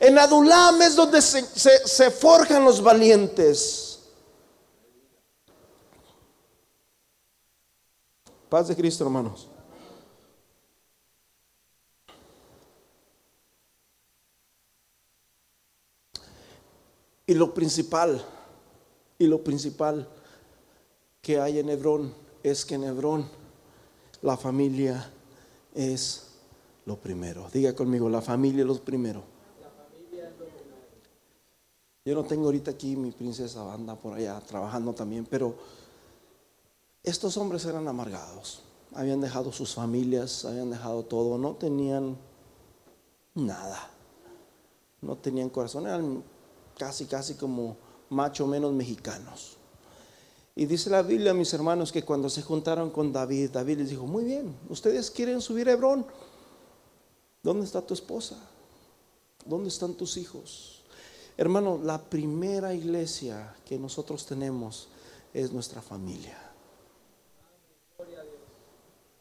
[0.00, 3.89] En Adulam es donde se forjan los valientes.
[8.50, 9.48] Paz de Cristo, hermanos.
[17.26, 18.20] Y lo principal,
[19.16, 20.08] y lo principal
[21.22, 23.28] que hay en Hebrón es que en Hebrón
[24.20, 25.12] la familia
[25.72, 26.32] es
[26.86, 27.48] lo primero.
[27.52, 29.22] Diga conmigo, la familia es lo primero.
[32.04, 35.54] Yo no tengo ahorita aquí mi princesa banda por allá trabajando también, pero
[37.02, 38.62] estos hombres eran amargados,
[38.94, 42.18] habían dejado sus familias, habían dejado todo, no tenían
[43.34, 43.90] nada,
[45.00, 46.22] no tenían corazón, eran
[46.76, 47.76] casi, casi como
[48.10, 49.56] macho menos mexicanos.
[50.54, 54.06] Y dice la Biblia, mis hermanos, que cuando se juntaron con David, David les dijo,
[54.06, 56.04] muy bien, ustedes quieren subir a Hebrón,
[57.42, 58.36] ¿dónde está tu esposa?
[59.46, 60.82] ¿Dónde están tus hijos?
[61.38, 64.88] Hermano, la primera iglesia que nosotros tenemos
[65.32, 66.49] es nuestra familia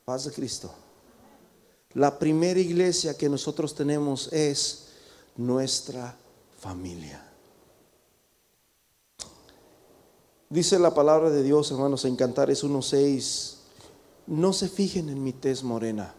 [0.10, 0.72] paz de Cristo.
[1.94, 4.88] La primera iglesia que nosotros tenemos es
[5.38, 6.18] nuestra
[6.60, 7.24] familia.
[10.50, 13.58] Dice la palabra de Dios, hermanos, en Cantares 1.6,
[14.26, 16.16] no se fijen en mi tez morena,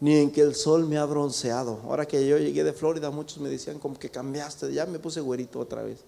[0.00, 1.80] ni en que el sol me ha bronceado.
[1.84, 5.20] Ahora que yo llegué de Florida, muchos me decían como que cambiaste, ya me puse
[5.20, 5.98] güerito otra vez.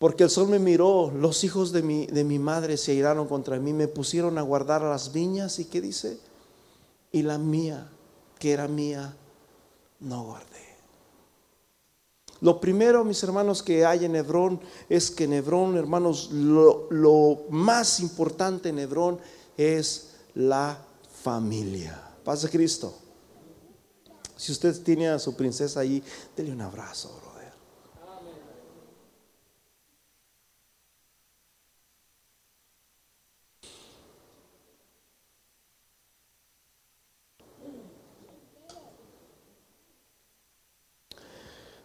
[0.00, 3.60] Porque el sol me miró, los hijos de mi, de mi madre se iraron contra
[3.60, 6.18] mí, me pusieron a guardar las viñas y ¿qué dice?
[7.12, 7.86] Y la mía,
[8.38, 9.14] que era mía,
[10.00, 10.70] no guardé.
[12.40, 17.42] Lo primero, mis hermanos, que hay en Hebrón es que en Hebrón, hermanos, lo, lo
[17.50, 19.18] más importante en Hebrón
[19.54, 20.82] es la
[21.22, 22.02] familia.
[22.24, 22.96] Paz de Cristo.
[24.34, 26.02] Si usted tiene a su princesa ahí,
[26.34, 27.19] dele un abrazo,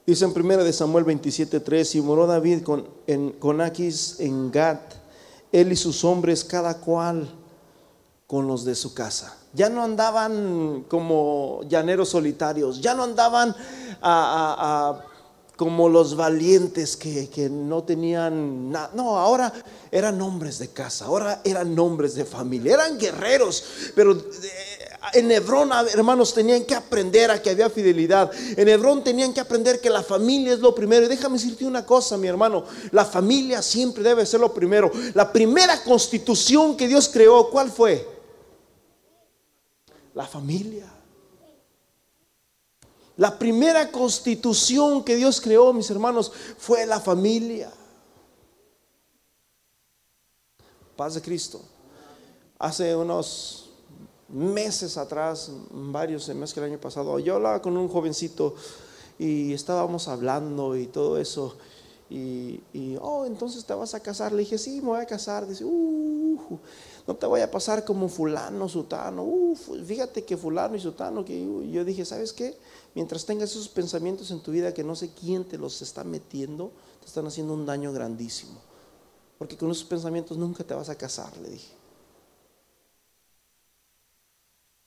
[0.05, 4.93] Dice en 1 de Samuel 27:3, y moró David con, en, con Aquis en Gat,
[5.51, 7.27] él y sus hombres, cada cual
[8.27, 9.35] con los de su casa.
[9.53, 13.55] Ya no andaban como llaneros solitarios, ya no andaban
[15.55, 18.91] como los valientes que, no tenían nada.
[18.93, 19.53] No, ahora
[19.91, 23.63] eran hombres de casa, ahora eran hombres de familia, eran guerreros,
[23.95, 24.13] pero...
[24.13, 28.31] Eh, en Hebrón, hermanos, tenían que aprender a que había fidelidad.
[28.57, 31.05] En Hebrón tenían que aprender que la familia es lo primero.
[31.05, 32.65] Y déjame decirte una cosa, mi hermano.
[32.91, 34.91] La familia siempre debe ser lo primero.
[35.13, 38.07] La primera constitución que Dios creó, ¿cuál fue?
[40.15, 40.94] La familia.
[43.17, 47.71] La primera constitución que Dios creó, mis hermanos, fue la familia.
[50.97, 51.61] Paz de Cristo.
[52.59, 53.69] Hace unos
[54.29, 58.55] meses atrás, varios meses que el año pasado, yo hablaba con un jovencito
[59.17, 61.55] y estábamos hablando y todo eso.
[62.09, 62.61] Y,
[63.01, 64.31] oh, entonces te vas a casar.
[64.31, 65.47] Le dije, sí, me voy a casar.
[65.47, 66.59] Dice, uh,
[67.07, 69.23] no te voy a pasar como fulano, sutano.
[69.23, 71.25] Uh, fíjate que fulano y sutano.
[71.25, 72.57] Que yo dije, ¿sabes qué?
[72.95, 76.71] Mientras tengas esos pensamientos en tu vida que no sé quién te los está metiendo,
[77.01, 78.59] te están haciendo un daño grandísimo.
[79.37, 81.84] Porque con esos pensamientos nunca te vas a casar, le dije.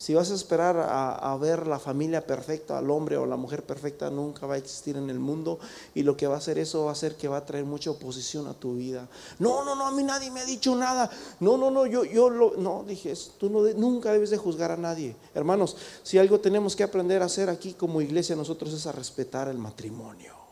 [0.01, 4.09] Si vas a esperar a, ver la familia perfecta, al hombre o la mujer perfecta,
[4.11, 5.59] nunca va a existir en el mundo.
[5.93, 7.91] Y lo que va a hacer eso va a hacer que va a traer mucha
[7.91, 9.09] oposición a tu vida.
[9.41, 11.11] No, no, no, a mí nadie me ha dicho nada.
[11.41, 14.77] No, no, no, yo, yo lo, no, dije, tú no, nunca debes de juzgar a
[14.77, 15.17] nadie.
[15.35, 19.49] Hermanos, si algo tenemos que aprender a hacer aquí como iglesia nosotros es a respetar
[19.49, 20.48] el matrimonio.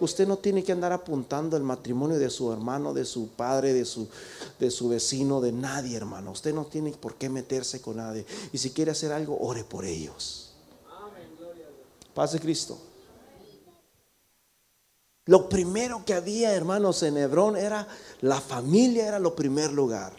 [0.00, 3.84] Usted no tiene que andar apuntando el matrimonio de su hermano, de su padre, de
[3.84, 4.08] su,
[4.58, 6.32] de su vecino, de nadie, hermano.
[6.32, 8.24] Usted no tiene por qué meterse con nadie.
[8.52, 10.52] Y si quiere hacer algo, ore por ellos.
[12.14, 12.78] Paz de Cristo.
[15.26, 17.88] Lo primero que había, hermanos, en Hebrón era
[18.20, 20.12] la familia, era lo primer lugar.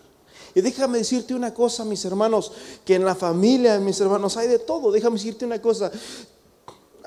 [0.56, 2.52] Y déjame decirte una cosa, mis hermanos,
[2.86, 4.92] que en la familia, mis hermanos, hay de todo.
[4.92, 5.92] Déjame decirte una cosa,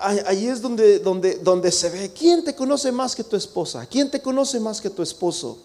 [0.00, 4.10] Allí es donde, donde, donde se ve quién te conoce más que tu esposa, quién
[4.10, 5.64] te conoce más que tu esposo.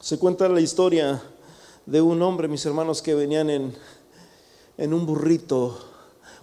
[0.00, 1.22] Se cuenta la historia
[1.86, 3.74] de un hombre, mis hermanos, que venían en,
[4.76, 5.78] en un burrito,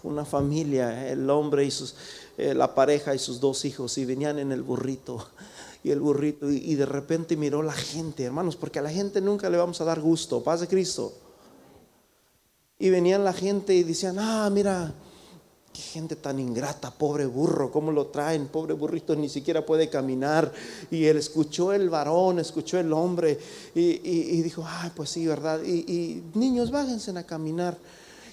[0.01, 1.95] una familia, el hombre y sus,
[2.37, 5.27] eh, la pareja y sus dos hijos, y venían en el burrito
[5.83, 6.49] y el burrito.
[6.49, 9.85] Y, de repente miró la gente, hermanos, porque a la gente nunca le vamos a
[9.85, 11.13] dar gusto, paz de Cristo.
[12.77, 14.93] Y venían la gente y decían, ah, mira,
[15.73, 20.51] qué gente tan ingrata, pobre burro, cómo lo traen, pobre burrito, ni siquiera puede caminar.
[20.89, 23.37] Y él escuchó el varón, escuchó el hombre
[23.75, 25.61] y, dijo, ah, pues sí, ¿verdad?
[25.63, 27.77] Y, y niños, bájense a caminar.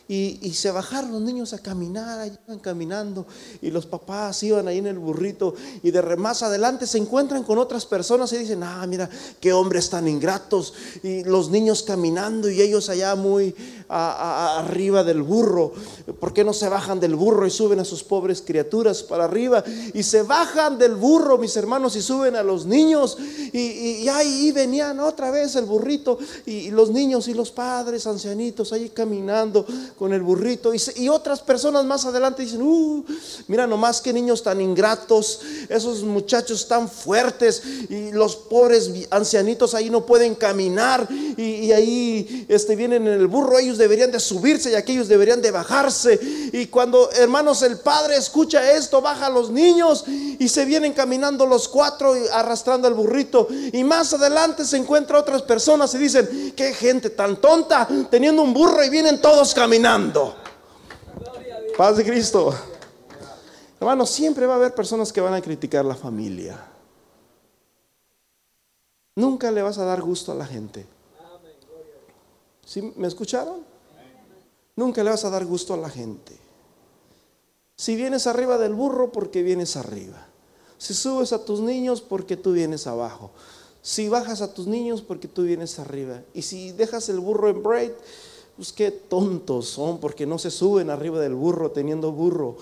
[0.09, 3.27] Y, se bajaron los niños a caminar, iban caminando
[3.61, 7.59] y los papás iban ahí en el burrito y de más adelante se encuentran con
[7.59, 12.63] otras personas y dicen, ah, mira, qué hombres tan ingratos y los niños caminando y
[12.63, 13.55] ellos allá muy
[13.89, 15.73] arriba del burro,
[16.21, 19.63] ¿por qué no se bajan del burro y suben a sus pobres criaturas para arriba?
[19.95, 23.19] Y se bajan del burro, mis hermanos, y suben a los niños
[23.53, 28.91] y, ahí venían otra vez el burrito y los niños y los padres ancianitos ahí
[28.91, 30.73] caminando con el burrito.
[30.75, 33.05] Y, otras personas más adelante dicen, uh,
[33.49, 39.89] mira nomás qué niños tan ingratos, esos muchachos tan fuertes y los pobres ancianitos ahí
[39.89, 44.75] no pueden caminar y, ahí este, vienen en el burro, ellos deberían de subirse y
[44.75, 46.19] aquellos deberían de bajarse.
[46.53, 51.47] Y cuando, hermanos, el padre escucha esto, baja a los niños y se vienen caminando
[51.47, 53.49] los cuatro arrastrando el burrito.
[53.73, 58.53] Y más adelante se encuentra otras personas y dicen, qué gente tan tonta, teniendo un
[58.53, 59.86] burro y vienen todos caminando.
[61.77, 62.53] Paz de Cristo.
[63.79, 66.59] Hermano, siempre va a haber personas que van a criticar la familia.
[69.15, 70.87] Nunca le vas a dar gusto a la gente.
[72.65, 72.93] ¿Sí?
[72.97, 73.61] ¿Me escucharon?
[74.75, 76.37] Nunca le vas a dar gusto a la gente.
[77.77, 80.27] Si vienes arriba del burro, porque vienes arriba.
[80.79, 83.31] Si subes a tus niños, porque tú vienes abajo.
[83.83, 86.23] Si bajas a tus niños, porque tú vienes arriba.
[86.35, 87.93] Y si dejas el burro en braid,
[88.57, 92.57] pues qué tontos son porque no se suben arriba del burro teniendo burro.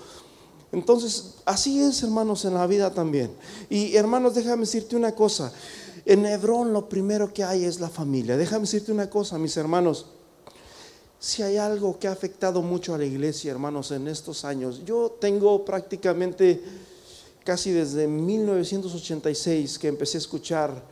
[0.71, 3.31] Entonces, así es, hermanos, en la vida también.
[3.69, 5.53] Y hermanos, déjame decirte una cosa.
[6.05, 8.35] En Hebrón lo primero que hay es la familia.
[8.35, 10.07] Déjame decirte una cosa, mis hermanos.
[11.17, 15.15] Si hay algo que ha afectado mucho a la iglesia, hermanos, en estos años, yo
[15.19, 16.61] tengo prácticamente
[17.45, 20.83] casi desde 1986 que empecé a escuchar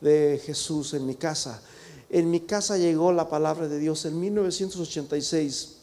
[0.00, 1.62] de Jesús en mi casa.
[2.10, 5.76] En mi casa llegó la palabra de Dios en 1986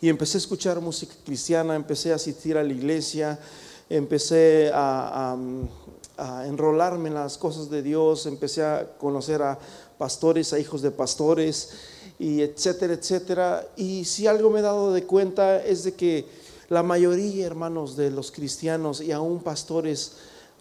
[0.00, 3.38] y empecé a escuchar música cristiana, empecé a asistir a la iglesia,
[3.88, 5.36] empecé a,
[6.46, 9.58] enrolarme en las cosas de Dios, empecé a conocer a
[9.98, 11.72] pastores, a hijos de pastores,
[12.18, 13.68] y etcétera, etcétera.
[13.76, 16.24] Y si algo me he dado de cuenta es de que
[16.68, 20.12] la mayoría, hermanos, de los cristianos y aún pastores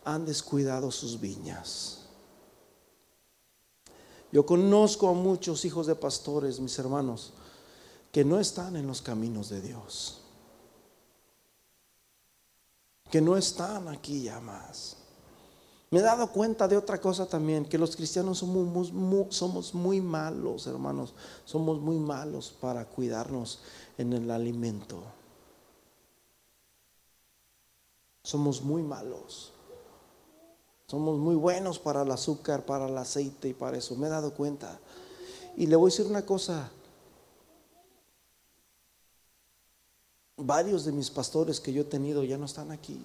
[0.03, 1.94] han descuidado sus viñas.
[4.31, 7.33] Yo conozco a muchos hijos de pastores, mis hermanos,
[8.11, 10.21] que no están en los caminos de Dios
[13.15, 14.97] que no están aquí ya más.
[15.89, 20.01] Me he dado cuenta de otra cosa también, que los cristianos somos muy, somos muy
[20.01, 21.13] malos, hermanos.
[21.45, 23.59] Somos muy malos para cuidarnos
[23.97, 25.01] en el alimento.
[28.23, 29.53] Somos muy malos.
[30.87, 33.95] Somos muy buenos para el azúcar, para el aceite y para eso.
[33.95, 34.79] Me he dado cuenta.
[35.57, 36.69] Y le voy a decir una cosa.
[40.37, 42.99] Varios de mis pastores que yo he tenido ya no están aquí.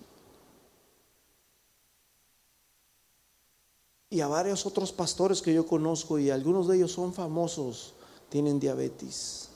[4.11, 7.95] Y a varios otros pastores que yo conozco y algunos de ellos son famosos,
[8.29, 9.50] tienen diabetes.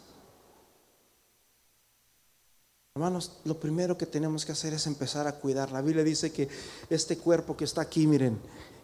[2.97, 5.72] Hermanos, lo primero que tenemos que hacer es empezar a cuidar.
[5.72, 6.49] La Biblia dice que
[6.88, 8.38] este cuerpo que está aquí, miren,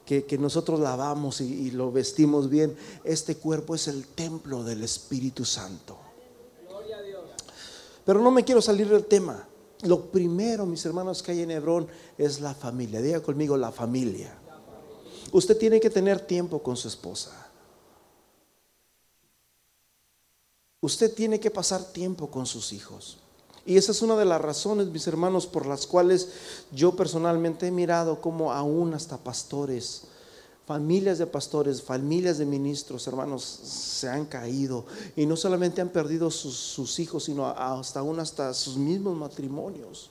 [0.05, 5.97] que, nosotros lavamos y lo vestimos bien, este cuerpo es el templo del Espíritu Santo.
[8.05, 9.47] Pero no me quiero salir del tema.
[9.83, 11.87] Lo primero, mis hermanos, que hay en Hebrón
[12.19, 13.01] es la familia.
[13.01, 14.37] Diga conmigo la familia.
[15.31, 17.49] Usted tiene que tener tiempo con su esposa.
[20.81, 23.21] Usted tiene que pasar tiempo con sus hijos.
[23.67, 26.29] Y esa es una de las razones, mis hermanos, por las cuales
[26.73, 30.05] yo personalmente he mirado como aún hasta pastores
[30.71, 34.85] Familias de pastores, familias de ministros, hermanos, se han caído
[35.17, 40.11] y no solamente han perdido sus, hijos, sino hasta aún hasta sus mismos matrimonios.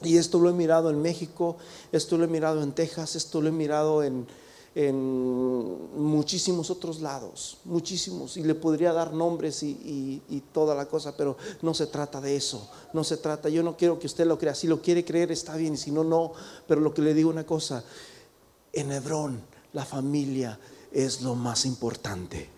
[0.00, 1.58] Y esto lo he mirado en México,
[1.92, 4.26] esto lo he mirado en Texas, esto lo he mirado en,
[4.76, 11.38] muchísimos otros lados, muchísimos, y le podría dar nombres y, y, toda la cosa, pero
[11.62, 14.54] no se trata de eso, no se trata, yo no quiero que usted lo crea,
[14.54, 16.32] si lo quiere creer está bien, y si no, no,
[16.68, 17.82] pero lo que le digo una cosa,
[18.72, 19.40] en Hebrón
[19.72, 20.58] la familia
[20.92, 22.50] es lo más importante.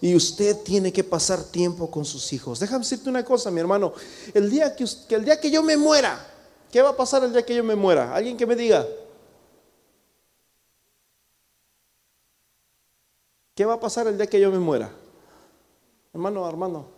[0.00, 2.60] Y usted tiene que pasar tiempo con sus hijos.
[2.60, 3.94] Déjame decirte una cosa, mi hermano.
[4.32, 6.24] El día que, el día que yo me muera,
[6.70, 8.14] ¿qué va a pasar el día que yo me muera?
[8.14, 8.86] Alguien que me diga.
[13.54, 14.90] ¿Qué va a pasar el día que yo me muera?
[16.12, 16.88] Hermano Armando.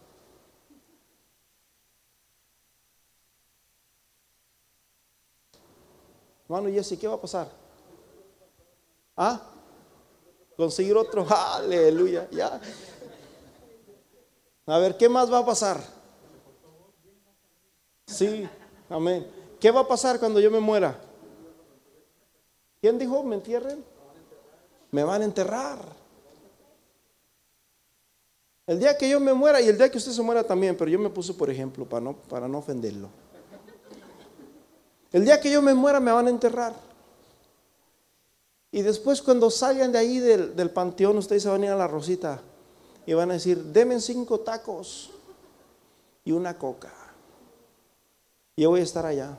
[6.45, 7.51] Hermano Jesse, ¿qué va a pasar?
[9.17, 9.41] ¿Ah?
[10.57, 11.27] Conseguir otro.
[11.29, 12.29] Aleluya.
[12.31, 12.61] Ya.
[14.67, 15.81] A ver, ¿qué más va a pasar?
[18.07, 18.49] Sí,
[18.89, 19.31] amén.
[19.61, 20.99] ¿Qué va a pasar cuando yo me muera?
[22.81, 23.23] ¿Quién dijo?
[23.23, 23.85] ¿Me entierren?
[24.91, 26.06] Me van a enterrar.
[28.67, 30.91] El día que yo me muera y el día que usted se muera también, pero
[30.91, 33.09] yo me puse por ejemplo para no, para no ofenderlo.
[35.13, 36.75] El día que yo me muera me van a enterrar.
[38.73, 41.87] Y después cuando salgan de ahí del, panteón, ustedes se van a ir a la
[41.87, 42.43] Rosita
[43.07, 45.11] y van a decir, denme cinco tacos
[46.25, 46.93] y una coca.
[48.57, 49.39] Y yo voy a estar allá.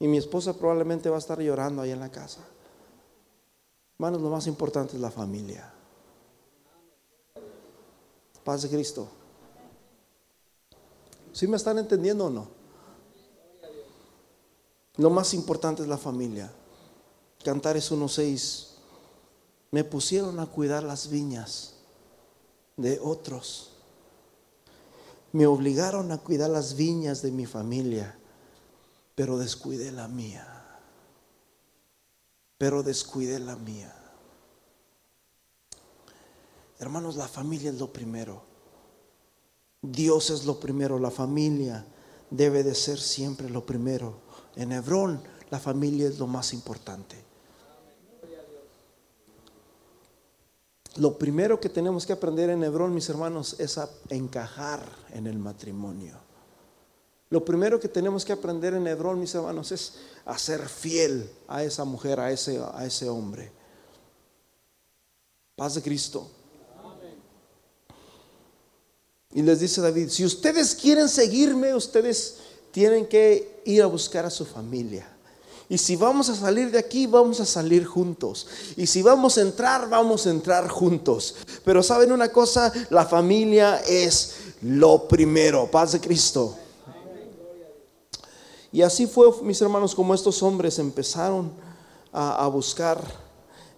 [0.00, 2.40] Y mi esposa probablemente va a estar llorando ahí en la casa.
[3.94, 5.77] Hermanos, lo más importante es la familia.
[8.48, 9.06] Paz de Cristo.
[11.34, 12.48] ¿Sí me están entendiendo o no?
[14.96, 16.50] Lo más importante es la familia.
[17.44, 18.68] Cantares 1.6,
[19.70, 21.74] me pusieron a cuidar las viñas
[22.78, 23.72] de otros.
[25.32, 28.18] Me obligaron a cuidar las viñas de mi familia,
[29.14, 30.80] pero descuidé la mía.
[32.56, 33.97] Pero descuidé la mía.
[36.78, 38.42] Hermanos, la familia es lo primero.
[39.82, 41.84] Dios es lo primero, la familia
[42.30, 44.20] debe de ser siempre lo primero.
[44.56, 47.16] En Hebrón, la familia es lo más importante.
[50.96, 55.38] Lo primero que tenemos que aprender en Hebrón, mis hermanos, es a encajar en el
[55.38, 56.16] matrimonio.
[57.30, 61.62] Lo primero que tenemos que aprender en Hebrón, mis hermanos, es a ser fiel a
[61.62, 63.52] esa mujer, a ese, a ese hombre.
[65.54, 66.28] Paz de Cristo.
[69.34, 72.36] Y les dice David, si ustedes quieren seguirme, ustedes
[72.70, 75.06] tienen que ir a buscar a su familia.
[75.68, 78.46] Y si vamos a salir de aquí, vamos a salir juntos.
[78.76, 81.36] Y si vamos a entrar, vamos a entrar juntos.
[81.62, 85.70] Pero saben una cosa, la familia es lo primero.
[85.70, 86.56] Paz de Cristo.
[88.72, 91.50] Y así fue, mis hermanos, como estos hombres empezaron
[92.12, 93.02] a, buscar,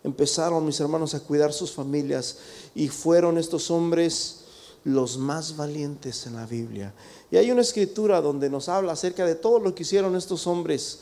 [0.04, 2.38] empezaron, mis hermanos, a cuidar sus familias
[2.74, 4.39] y fueron estos hombres
[4.84, 6.92] los más valientes en la Biblia.
[7.30, 11.00] Y hay una escritura donde nos habla acerca de todo lo que hicieron estos hombres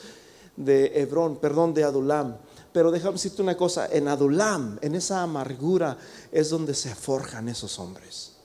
[0.57, 2.37] de Hebrón, perdón, de Adulam.
[2.73, 5.97] Pero déjame decirte una cosa, en Adulam, en esa amargura,
[6.33, 8.38] es donde se forjan esos hombres.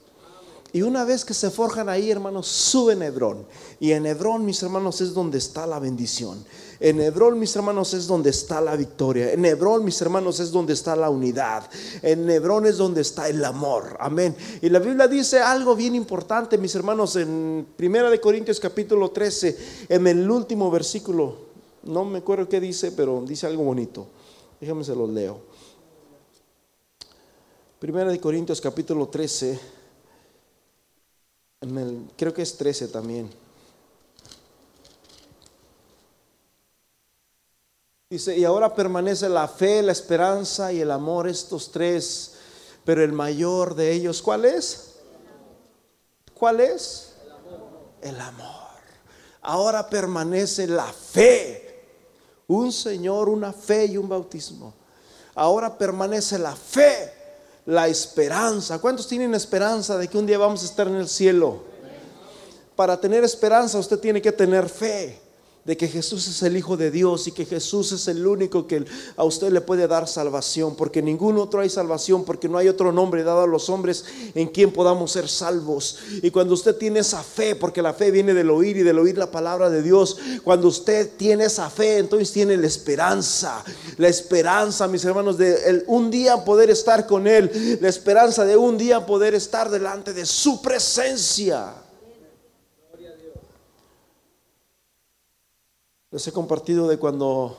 [0.74, 3.46] Y una vez que se forjan ahí, hermanos, suben a Hebrón.
[3.78, 6.44] Y en Hebrón, mis hermanos, es donde está la bendición.
[6.80, 9.32] En Hebrón, mis hermanos, es donde está la victoria.
[9.32, 11.70] En Hebrón, mis hermanos, es donde está la unidad.
[12.02, 13.96] En Hebrón es donde está el amor.
[14.00, 14.34] Amén.
[14.62, 19.86] Y la Biblia dice algo bien importante, mis hermanos, en Primera de Corintios capítulo 13,
[19.90, 21.36] en el último versículo.
[21.84, 24.08] No me acuerdo qué dice, pero dice algo bonito.
[24.60, 25.38] Déjame se los leo.
[27.78, 29.83] Primera de Corintios capítulo 13
[32.16, 33.30] creo que es 13 también.
[38.10, 42.34] Dice, y ahora permanece la fe, la esperanza y el amor, estos tres,
[42.84, 44.96] pero el mayor de ellos, ¿cuál es?
[46.34, 47.14] ¿Cuál es?
[47.22, 47.68] El amor.
[48.02, 48.68] El amor.
[49.40, 51.82] Ahora permanece la fe.
[52.46, 54.74] Un Señor, una fe y un bautismo.
[55.34, 57.13] Ahora permanece la fe
[57.66, 58.78] la esperanza.
[58.78, 61.62] ¿Cuántos tienen esperanza de que un día vamos a estar en el cielo?
[62.76, 65.23] Para tener esperanza usted tiene que tener fe
[65.64, 68.84] de que Jesús es el Hijo de Dios y que Jesús es el único que
[69.16, 72.92] a usted le puede dar salvación, porque ningún otro hay salvación, porque no hay otro
[72.92, 74.04] nombre dado a los hombres
[74.34, 75.98] en quien podamos ser salvos.
[76.22, 79.16] Y cuando usted tiene esa fe, porque la fe viene del oír y del oír
[79.16, 83.64] la palabra de Dios, cuando usted tiene esa fe, entonces tiene la esperanza,
[83.96, 88.76] la esperanza, mis hermanos, de un día poder estar con Él, la esperanza de un
[88.76, 91.83] día poder estar delante de su presencia.
[96.14, 97.58] Les he compartido de cuando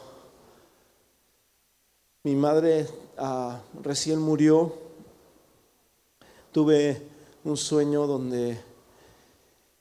[2.24, 2.88] mi madre
[3.18, 4.74] ah, recién murió,
[6.54, 7.06] tuve
[7.44, 8.58] un sueño donde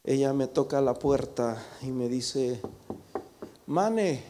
[0.02, 2.60] ella me toca la puerta y me dice,
[3.66, 4.24] Mane,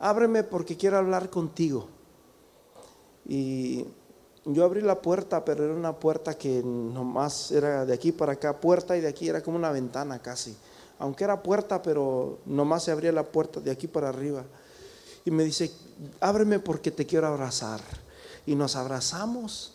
[0.00, 1.88] ábreme porque quiero hablar contigo.
[3.26, 3.86] Y
[4.44, 8.60] yo abrí la puerta, pero era una puerta que nomás era de aquí para acá,
[8.60, 10.54] puerta y de aquí era como una ventana casi
[10.98, 14.44] aunque era puerta, pero nomás se abría la puerta de aquí para arriba.
[15.24, 15.70] Y me dice,
[16.20, 17.80] ábreme porque te quiero abrazar.
[18.46, 19.74] Y nos abrazamos.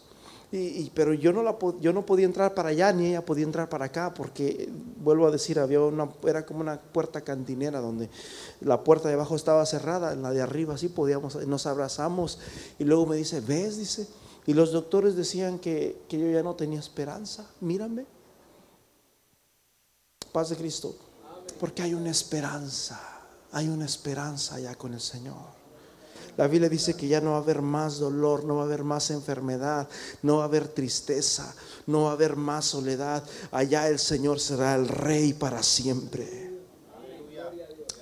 [0.50, 3.68] Y, pero yo no, la, yo no podía entrar para allá ni ella podía entrar
[3.68, 4.70] para acá porque
[5.04, 8.10] vuelvo a decir había una era como una puerta cantinera donde
[8.62, 12.40] la puerta de abajo estaba cerrada en la de arriba sí podíamos nos abrazamos
[12.80, 14.08] y luego me dice ves dice
[14.46, 18.06] y los doctores decían que, que yo ya no tenía esperanza mírame
[20.32, 20.96] paz de Cristo
[21.60, 23.00] porque hay una esperanza,
[23.52, 25.58] hay una esperanza allá con el Señor.
[26.38, 28.84] La Biblia dice que ya no va a haber más dolor, no va a haber
[28.84, 29.90] más enfermedad,
[30.22, 31.52] no va a haber tristeza,
[31.88, 33.24] no va a haber más soledad.
[33.52, 36.52] Allá el Señor será el rey para siempre.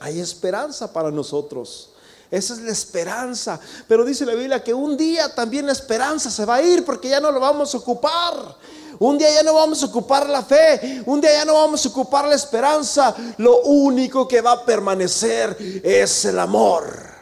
[0.02, 1.94] Hay esperanza para nosotros.
[2.30, 3.58] Esa es la esperanza.
[3.88, 7.08] Pero dice la Biblia que un día también la esperanza se va a ir porque
[7.08, 8.58] ya no lo vamos a ocupar.
[9.00, 11.90] Un día ya no vamos a ocupar la fe, un día ya no vamos a
[11.90, 13.16] ocupar la esperanza.
[13.38, 17.16] Lo único que va a permanecer es el amor.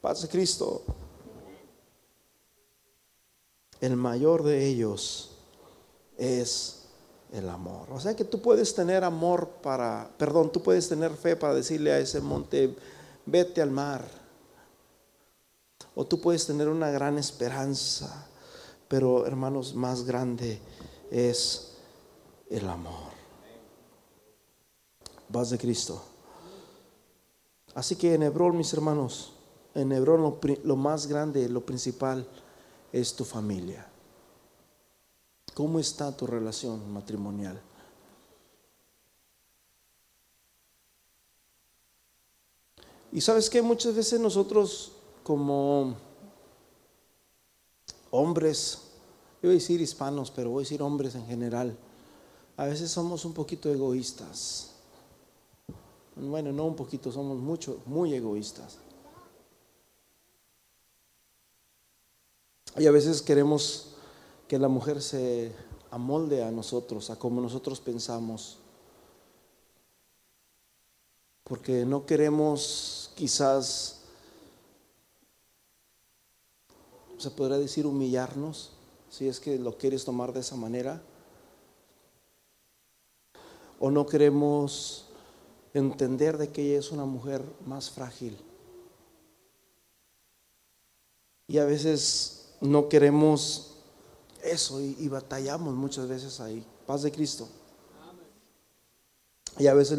[0.00, 0.82] Paz de Cristo.
[3.80, 5.30] El mayor de ellos
[6.16, 6.80] es
[7.32, 7.88] el amor.
[7.92, 11.92] O sea que tú puedes tener amor para, perdón, tú puedes tener fe para decirle
[11.92, 12.74] a ese monte,
[13.26, 14.04] vete al mar.
[15.94, 18.29] O tú puedes tener una gran esperanza
[18.90, 20.60] pero hermanos, más grande
[21.12, 21.76] es
[22.50, 23.12] el amor.
[25.32, 26.02] Paz de Cristo.
[27.72, 29.34] Así que en Hebrón, mis hermanos,
[29.76, 32.26] en Hebrón lo, lo más grande, lo principal
[32.92, 33.88] es tu familia.
[35.54, 37.62] ¿Cómo está tu relación matrimonial?
[43.12, 44.90] Y sabes que muchas veces nosotros
[45.22, 46.09] como
[48.10, 48.78] hombres,
[49.42, 51.76] yo voy a decir hispanos, pero voy a decir hombres en general,
[52.56, 54.72] a veces somos un poquito egoístas.
[56.16, 58.78] Bueno, no un poquito, somos mucho, muy egoístas.
[62.76, 63.94] Y a veces queremos
[64.46, 65.52] que la mujer se
[65.90, 68.58] amolde a nosotros, a como nosotros pensamos.
[71.44, 73.99] Porque no queremos quizás
[77.20, 78.72] se podría decir humillarnos,
[79.10, 81.02] si es que lo quieres tomar de esa manera.
[83.78, 85.06] O no queremos
[85.74, 88.38] entender de que ella es una mujer más frágil.
[91.46, 93.70] Y a veces no queremos
[94.42, 96.64] eso y, batallamos muchas veces ahí.
[96.86, 97.48] Paz de Cristo.
[99.58, 99.98] Y a veces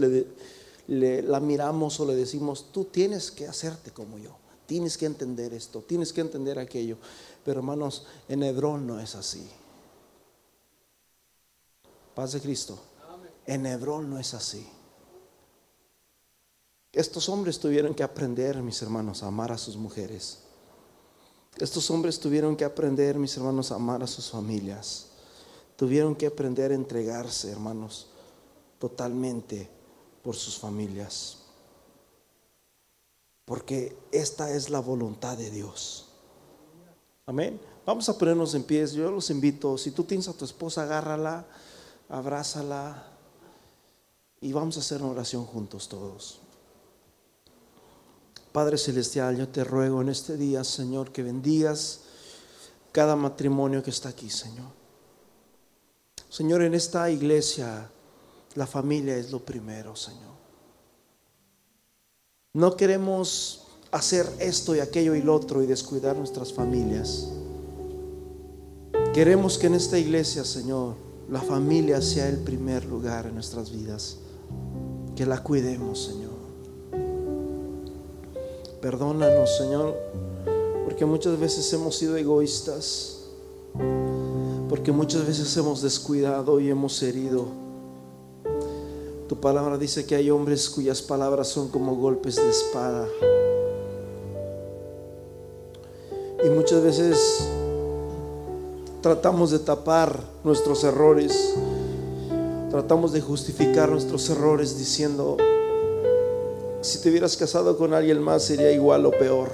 [0.87, 4.35] le, la miramos o le decimos, tú tienes que hacerte como yo,
[4.71, 6.95] tienes que entender esto, tienes que entender aquello.
[7.43, 9.45] Pero hermanos, en Hebrón no es así.
[12.15, 12.79] Paz de Cristo.
[13.45, 14.65] En Hebrón no es así.
[16.93, 20.37] Estos hombres tuvieron que aprender, mis hermanos, a amar a sus mujeres.
[21.57, 25.07] Estos hombres tuvieron que aprender, mis hermanos, a amar a sus familias.
[25.75, 28.07] Tuvieron que aprender a entregarse, hermanos,
[28.79, 29.69] totalmente
[30.23, 31.40] por sus familias.
[33.45, 36.09] Porque esta es la voluntad de Dios.
[37.25, 37.59] Amén.
[37.85, 38.93] Vamos a ponernos en pies.
[38.93, 41.45] Yo los invito, si tú tienes a tu esposa, agárrala,
[42.09, 43.07] abrázala
[44.39, 46.39] y vamos a hacer una oración juntos todos.
[48.51, 52.01] Padre Celestial, yo te ruego en este día, Señor, que bendigas
[52.91, 54.67] cada matrimonio que está aquí, Señor.
[56.29, 57.89] Señor, en esta iglesia
[58.55, 60.40] la familia es lo primero, Señor.
[62.53, 67.29] No queremos hacer esto y aquello y lo otro y descuidar nuestras familias.
[69.13, 70.95] Queremos que en esta iglesia, Señor,
[71.29, 74.17] la familia sea el primer lugar en nuestras vidas.
[75.15, 76.31] Que la cuidemos, Señor.
[78.81, 79.95] Perdónanos, Señor,
[80.83, 83.19] porque muchas veces hemos sido egoístas,
[84.67, 87.70] porque muchas veces hemos descuidado y hemos herido.
[89.31, 93.07] Tu palabra dice que hay hombres cuyas palabras son como golpes de espada.
[96.43, 97.47] Y muchas veces
[98.99, 101.53] tratamos de tapar nuestros errores,
[102.71, 105.37] tratamos de justificar nuestros errores diciendo,
[106.81, 109.49] si te hubieras casado con alguien más sería igual o peor.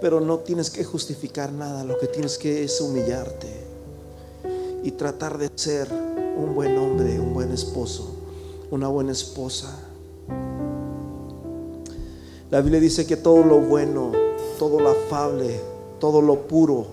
[0.00, 3.48] Pero no tienes que justificar nada, lo que tienes que es humillarte
[4.84, 6.03] y tratar de ser
[6.36, 8.14] un buen hombre, un buen esposo,
[8.70, 9.78] una buena esposa.
[12.50, 14.12] La Biblia dice que todo lo bueno,
[14.58, 15.60] todo lo afable,
[15.98, 16.86] todo lo puro,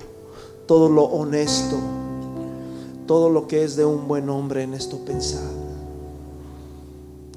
[0.65, 1.77] todo lo honesto,
[3.05, 5.49] todo lo que es de un buen hombre en esto pensar.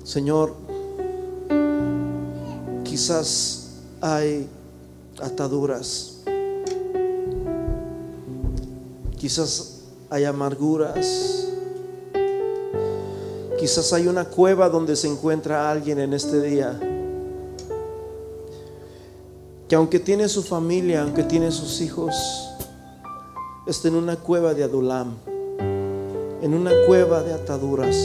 [0.05, 0.55] Señor,
[2.85, 4.47] quizás hay
[5.21, 6.19] ataduras,
[9.19, 9.81] quizás
[10.11, 11.44] hay amarguras,
[13.65, 16.79] quizás hay una cueva donde se encuentra alguien en este día
[19.67, 22.15] que aunque tiene su familia, aunque tiene sus hijos,
[23.67, 25.15] está en una cueva de Adulam,
[26.43, 27.97] en una cueva de ataduras,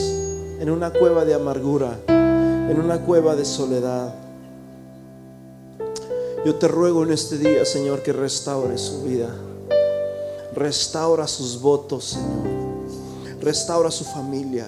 [0.58, 4.14] en una cueva de amargura, en una cueva de soledad.
[6.46, 9.28] Yo te ruego en este día, Señor, que restaure su vida.
[10.54, 13.42] Restaura sus votos, Señor.
[13.42, 14.66] Restaura su familia.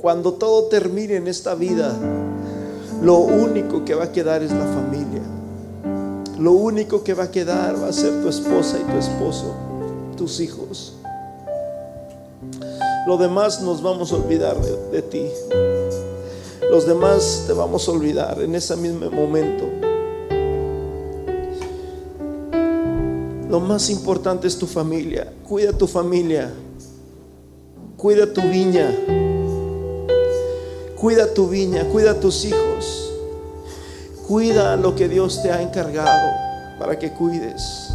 [0.00, 1.94] Cuando todo termine en esta vida,
[3.02, 5.20] lo único que va a quedar es la familia.
[6.38, 9.54] Lo único que va a quedar va a ser tu esposa y tu esposo,
[10.16, 10.94] tus hijos.
[13.06, 15.26] Lo demás nos vamos a olvidar de, ti.
[16.70, 19.66] Los demás te vamos a olvidar en ese mismo momento.
[23.50, 25.30] Lo más importante es tu familia.
[25.46, 26.50] Cuida tu familia.
[27.98, 29.19] Cuida tu viña.
[31.00, 31.84] Cuida tu viña.
[31.88, 33.12] Cuida tus hijos.
[34.28, 36.30] Cuida lo que Dios te ha encargado
[36.78, 37.88] para que cuides.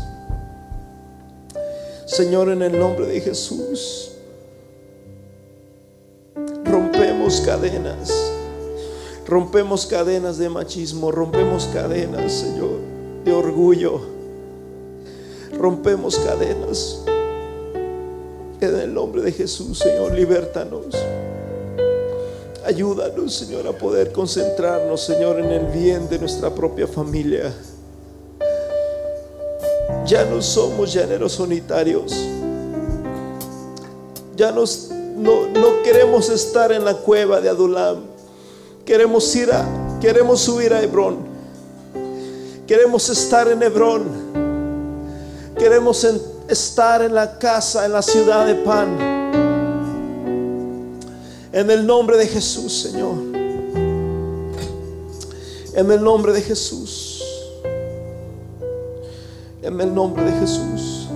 [2.06, 4.12] Señor, en el nombre de Jesús,
[6.64, 8.12] rompemos cadenas.
[9.28, 11.12] Rompemos cadenas de machismo.
[11.12, 12.80] Rompemos cadenas, Señor,
[13.24, 14.16] de orgullo
[15.58, 17.04] rompemos cadenas.
[18.62, 20.96] En el nombre de Jesús, Señor, libertanos.
[22.66, 27.54] Ayúdanos, Señor, a poder concentrarnos, Señor, en el bien de nuestra propia familia.
[30.06, 32.12] Ya no somos llaneros unitarios.
[34.36, 34.64] Ya no,
[35.18, 38.04] no queremos estar en la cueva de Adulam.
[38.84, 41.18] Queremos ir a, queremos subir a Hebrón.
[42.68, 44.26] Queremos estar en Hebrón
[45.58, 46.06] Queremos
[46.50, 49.15] estar en la casa, en la ciudad de pan.
[51.56, 53.16] En el nombre de Jesús, Señor.
[55.74, 57.24] En el nombre de Jesús.
[59.62, 61.08] En el nombre de Jesús.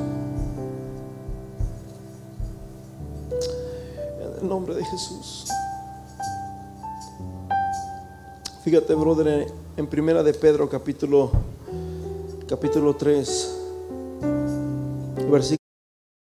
[4.21, 5.45] En el nombre de Jesús.
[8.63, 11.31] Fíjate, brother, en Primera de Pedro, capítulo,
[12.47, 13.57] capítulo 3,
[15.29, 15.58] versículo.